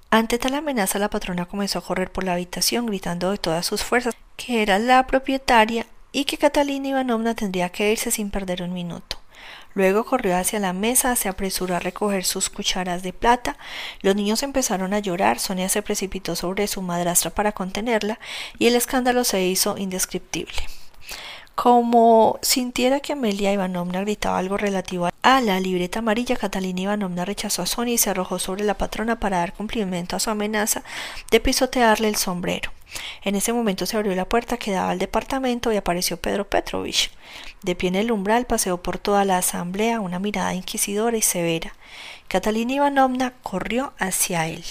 Ante 0.09 0.37
tal 0.39 0.55
amenaza 0.55 0.99
la 0.99 1.09
patrona 1.09 1.45
comenzó 1.45 1.79
a 1.79 1.83
correr 1.83 2.11
por 2.11 2.23
la 2.23 2.33
habitación 2.33 2.85
gritando 2.85 3.31
de 3.31 3.37
todas 3.37 3.65
sus 3.65 3.83
fuerzas 3.83 4.15
que 4.37 4.61
era 4.61 4.79
la 4.79 5.05
propietaria 5.07 5.85
y 6.11 6.25
que 6.25 6.37
Catalina 6.37 6.87
Ivanovna 6.87 7.35
tendría 7.35 7.69
que 7.69 7.91
irse 7.91 8.11
sin 8.11 8.31
perder 8.31 8.61
un 8.61 8.73
minuto. 8.73 9.17
Luego 9.73 10.05
corrió 10.05 10.37
hacia 10.37 10.59
la 10.59 10.71
mesa, 10.71 11.17
se 11.17 11.27
apresuró 11.27 11.75
a 11.75 11.79
recoger 11.79 12.23
sus 12.23 12.49
cucharas 12.49 13.03
de 13.03 13.11
plata, 13.11 13.57
los 14.01 14.15
niños 14.15 14.41
empezaron 14.41 14.93
a 14.93 14.99
llorar, 14.99 15.39
Sonia 15.39 15.67
se 15.67 15.81
precipitó 15.81 16.37
sobre 16.37 16.67
su 16.67 16.81
madrastra 16.81 17.31
para 17.31 17.51
contenerla, 17.51 18.17
y 18.57 18.67
el 18.67 18.75
escándalo 18.75 19.25
se 19.25 19.43
hizo 19.43 19.77
indescriptible. 19.77 20.55
Como 21.55 22.37
sintiera 22.41 22.99
que 22.99 23.13
Amelia 23.13 23.53
Ivanovna 23.53 24.01
gritaba 24.01 24.37
algo 24.37 24.57
relativo 24.57 25.09
a 25.21 25.41
la 25.41 25.59
libreta 25.61 25.99
amarilla, 25.99 26.35
Catalina 26.35 26.81
Ivanovna 26.81 27.23
rechazó 27.23 27.61
a 27.61 27.65
Sonia 27.65 27.93
y 27.93 27.97
se 27.97 28.09
arrojó 28.09 28.39
sobre 28.39 28.65
la 28.65 28.77
patrona 28.77 29.21
para 29.21 29.37
dar 29.37 29.53
cumplimiento 29.53 30.17
a 30.17 30.19
su 30.19 30.29
amenaza 30.29 30.83
de 31.31 31.39
pisotearle 31.39 32.09
el 32.09 32.17
sombrero. 32.17 32.71
En 33.23 33.35
ese 33.35 33.53
momento 33.53 33.85
se 33.85 33.95
abrió 33.95 34.13
la 34.15 34.27
puerta 34.27 34.57
que 34.57 34.71
daba 34.71 34.91
al 34.91 34.99
departamento 34.99 35.71
y 35.71 35.77
apareció 35.77 36.17
Pedro 36.17 36.47
Petrovich. 36.47 37.09
De 37.63 37.73
pie 37.73 37.87
en 37.87 37.95
el 37.95 38.11
umbral 38.11 38.45
paseó 38.45 38.83
por 38.83 38.97
toda 38.97 39.23
la 39.23 39.37
asamblea 39.37 40.01
una 40.01 40.19
mirada 40.19 40.53
inquisidora 40.53 41.15
y 41.15 41.21
severa. 41.21 41.73
Catalina 42.27 42.73
Ivanovna 42.73 43.33
corrió 43.43 43.93
hacia 43.97 44.47
él. 44.47 44.63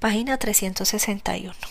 Página 0.00 0.38
361. 0.38 1.54